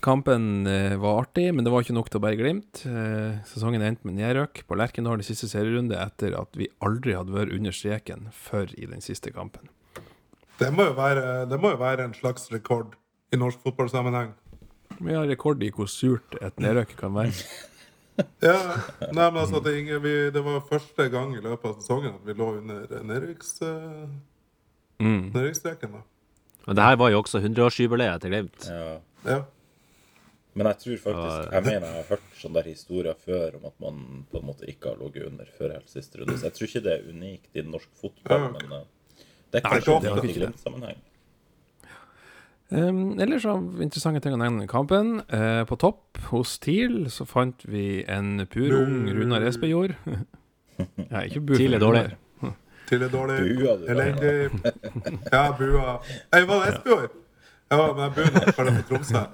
[0.04, 2.82] Kampen eh, var artig, men det var ikke nok til å bære Glimt.
[2.84, 7.32] Eh, sesongen endte med nedrøk på Lerkendal i siste serierunde etter at vi aldri hadde
[7.32, 9.70] vært under streken før i den siste kampen.
[10.60, 12.92] Det må, jo være, det må jo være en slags rekord
[13.34, 14.34] i norsk fotballsammenheng.
[15.00, 17.32] Vi har rekord i hvor surt et nedrøk kan være.
[18.44, 18.54] Ja,
[19.10, 22.28] nei, men altså, det, ingen, vi, det var første gang i løpet av sesongen at
[22.28, 23.56] vi lå under nedrykks,
[25.02, 25.32] Mm.
[25.34, 25.90] nedrykksstreken.
[25.96, 26.04] da.
[26.68, 28.68] Men det her var jo også 100-årsjubileet til Glimt.
[28.70, 28.92] Ja.
[29.26, 29.40] Ja.
[30.54, 33.80] Men jeg tror faktisk Jeg mener jeg har hørt sånne der historier før om at
[33.82, 36.36] man på en måte ikke har ligget under før helt siste runde.
[36.38, 38.86] Så jeg tror ikke det er unikt i norsk fotball, men eh,
[39.50, 40.46] det er Nei, kanskje det er unikt i ikke det.
[40.46, 41.02] Glimt-sammenheng.
[42.74, 45.18] Um, ellers av interessante ting å nevne kampen.
[45.28, 49.94] Uh, på topp hos TIL så fant vi en pur ung Runar Espejord.
[51.12, 52.06] ja, ikke bur TIL er dårlig.
[52.88, 53.36] TIL er dårlig.
[53.58, 53.86] Bua du.
[53.90, 54.32] Elendig.
[55.32, 55.98] Ja, bua.
[56.32, 57.20] Jeg var det Espejord?
[57.72, 59.24] Ja, men jeg bua for det for Tromsø.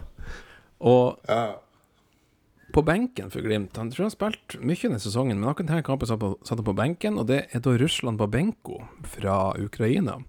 [0.81, 1.57] Og Ja.
[2.73, 6.07] på benken for Glimt Han tror han spilte mye denne sesongen, men akkurat denne kampen
[6.09, 10.23] satt, satt han på benken, og det er da Russland Babenko fra Ukraina.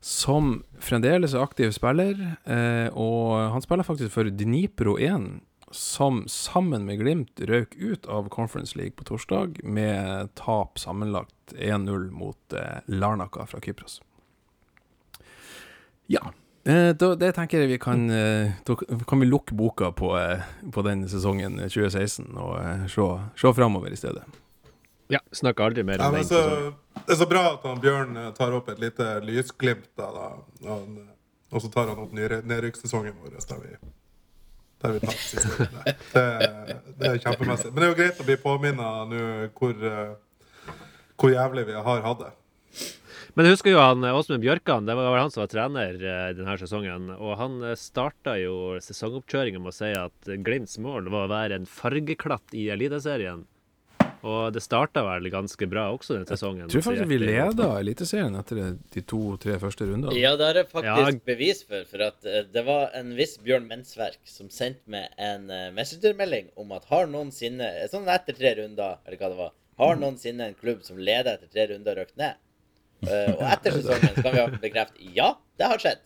[0.00, 5.40] Som fremdeles er aktiv spiller, eh, og han spiller faktisk for Dnipro 1,
[5.70, 12.10] som sammen med Glimt røk ut av Conference League på torsdag med tap sammenlagt 1-0
[12.10, 14.00] mot eh, Larnaka fra Kypros.
[16.06, 16.32] Ja.
[16.64, 18.72] Eh, da, det tenker jeg vi kan eh, Da
[19.04, 20.40] kan vi lukke boka på, eh,
[20.72, 22.54] på den sesongen eh, 2016 og
[22.88, 23.04] se,
[23.42, 24.22] se framover i stedet.
[25.12, 26.24] Ja, Snakker aldri mer om ja, den.
[26.24, 26.40] så,
[27.04, 29.90] det er så bra at han Bjørn tar opp et lite lysglimt.
[30.00, 30.30] Da, da.
[31.52, 33.74] Og så tar han opp nedry- nedrykkssesongen vår, der vi,
[34.84, 35.68] Der vi siste.
[36.14, 36.24] Det,
[36.96, 37.74] det er kjempemessig.
[37.74, 39.22] Men det er jo greit å bli påminnet nå
[39.60, 39.84] hvor,
[41.20, 42.32] hvor jævlig vi har hatt det.
[43.34, 45.96] Men jeg husker jo han eh, Åsmund Bjørkan, det var vel han som var trener
[45.98, 47.08] eh, denne sesongen.
[47.16, 51.66] Og han starta jo sesongoppkjøringa med å si at Glimts mål var å være en
[51.66, 53.42] fargeklatt i Eliteserien.
[54.24, 56.62] Og det starta vel ganske bra også den sesongen.
[56.64, 58.60] Jeg tror faktisk vi leda Eliteserien etter
[58.94, 60.14] de to-tre første rundene.
[60.16, 61.26] Ja, det har jeg faktisk Ja.
[61.26, 61.82] bevis for.
[61.90, 66.72] For at eh, det var en viss Bjørn Mensverk som sendte meg en messengermelding om
[66.78, 69.52] at har noensinne Sånn etter tre runder, eller hva det var.
[69.82, 72.38] Har noensinne en klubb som leder etter tre runder, røkt ned?
[73.08, 76.02] Eh, og etter sesongen så kan vi bekrefte ja, det har skjedd.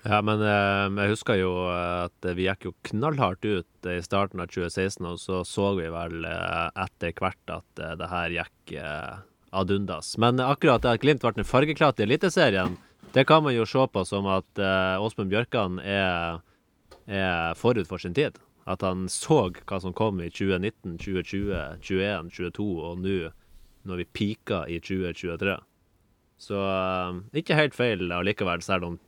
[0.00, 4.48] Ja, men eh, jeg husker jo at vi gikk jo knallhardt ut i starten av
[4.48, 9.18] 2016, og så så vi vel eh, etter hvert at eh, det her gikk eh,
[9.50, 10.14] ad undas.
[10.18, 12.78] Men akkurat det at Glimt ble en fargeklatte Eliteserien,
[13.12, 16.40] det kan man jo se på som at eh, Åsmund Bjørkan er,
[17.10, 18.38] er forut for sin tid.
[18.70, 23.18] At han så hva som kom i 2019, 2020, 2021, 2022, og nå
[23.88, 25.56] når vi peaker i 2023.
[26.40, 28.98] Så eh, ikke helt feil allikevel, selv om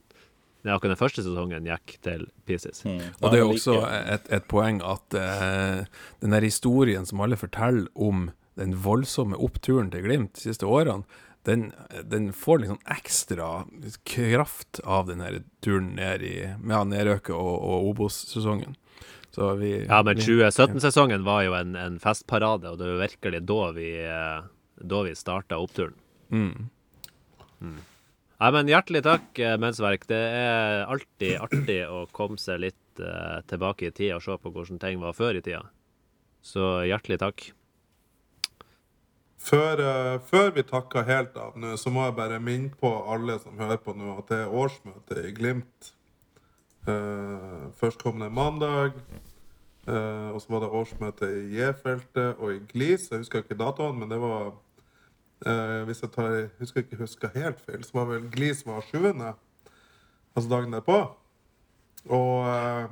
[0.63, 2.85] ja, akkurat den første sesongen gikk til pieces.
[2.85, 5.83] Og det er jo også et, et poeng at uh,
[6.23, 11.03] den der historien som alle forteller om den voldsomme oppturen til Glimt de siste årene,
[11.43, 11.73] den,
[12.07, 13.49] den får liksom ekstra
[14.07, 18.77] kraft av den her turen ned i ja, nedrøket og, og Obos-sesongen.
[19.33, 23.59] Så vi Ja, men 2017-sesongen var jo en, en festparade, og det var virkelig da
[23.75, 24.45] vi, eh,
[24.93, 25.97] da vi starta oppturen.
[26.29, 26.69] Mm.
[28.43, 30.03] Nei, men hjertelig takk, eh, Mensverk.
[30.09, 34.51] Det er alltid artig å komme seg litt uh, tilbake i tid og se på
[34.51, 35.61] hvordan ting var før i tida.
[36.43, 37.45] Så hjertelig takk.
[39.39, 43.39] Før, uh, før vi takker helt av nå, så må jeg bare minne på alle
[43.39, 45.93] som hører på nå, at det er årsmøte i Glimt.
[46.83, 48.99] Uh, førstkommende mandag.
[49.83, 53.09] og så var det årsmøte i J-feltet og i Glis.
[53.11, 54.53] Jeg husker ikke datoen, men det var
[55.45, 59.33] eh, Hvis jeg tar, husker ikke husker helt feil, så var vel Glis var sjuende.
[60.35, 60.99] Altså dagen derpå.
[62.09, 62.91] Og uh,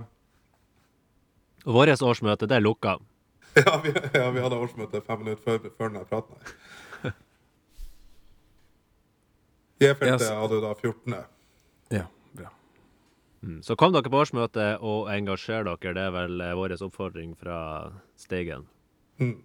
[1.66, 2.98] Vårt årsmøte, det er lukka.
[3.66, 7.12] ja, vi, ja, vi hadde årsmøte fem minutter før, før denne praten her.
[9.82, 10.30] J-feltet Yes.
[10.30, 11.16] hadde jo da 14.
[11.92, 12.06] Ja,
[12.38, 12.50] bra.
[13.42, 13.60] Mm.
[13.66, 15.94] Så kom dere på årsmøte og engasjer dere.
[15.98, 17.58] Det er vel eh, vår oppfordring fra
[18.16, 18.68] Steigen.
[19.20, 19.40] Mm.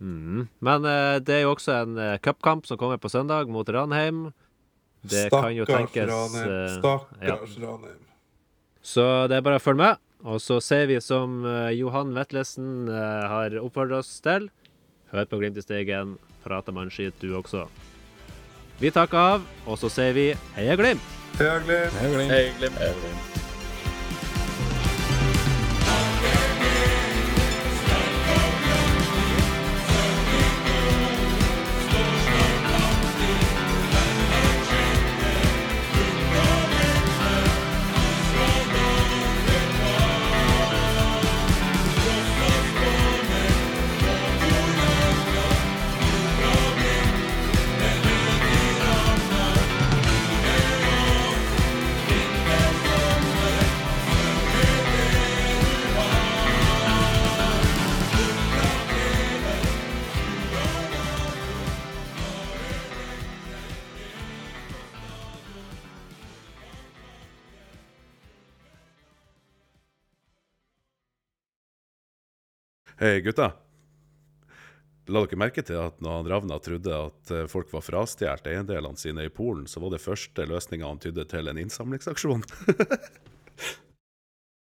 [0.00, 0.46] Mm.
[0.64, 4.30] Men eh, det er jo også en eh, cupkamp som kommer på søndag mot Ranheim.
[5.02, 6.52] Det kan jo tenkes Ranheim.
[6.52, 8.00] eh, Stakkars Ranheim.
[8.80, 10.00] Så det er bare å følge med.
[10.24, 14.48] Og så ser vi som eh, Johan Vetlesen eh, har oppfordret oss til.
[15.12, 17.66] Hør på Glimt i stegen Prater man skitt, du også.
[18.80, 21.04] Vi takker av, og så sier vi heia Glimt!
[21.36, 22.00] Heia Glimt!
[22.00, 22.80] Hei, Glimt.
[22.80, 23.39] Hei, Glimt.
[73.10, 73.48] Hei, gutta.
[75.10, 79.24] La dere merke til at når Ravna trodde at eh, folk var frastjålet eiendelene sine
[79.26, 82.44] i Polen, så var det første løsninga han tydde til en innsamlingsaksjon.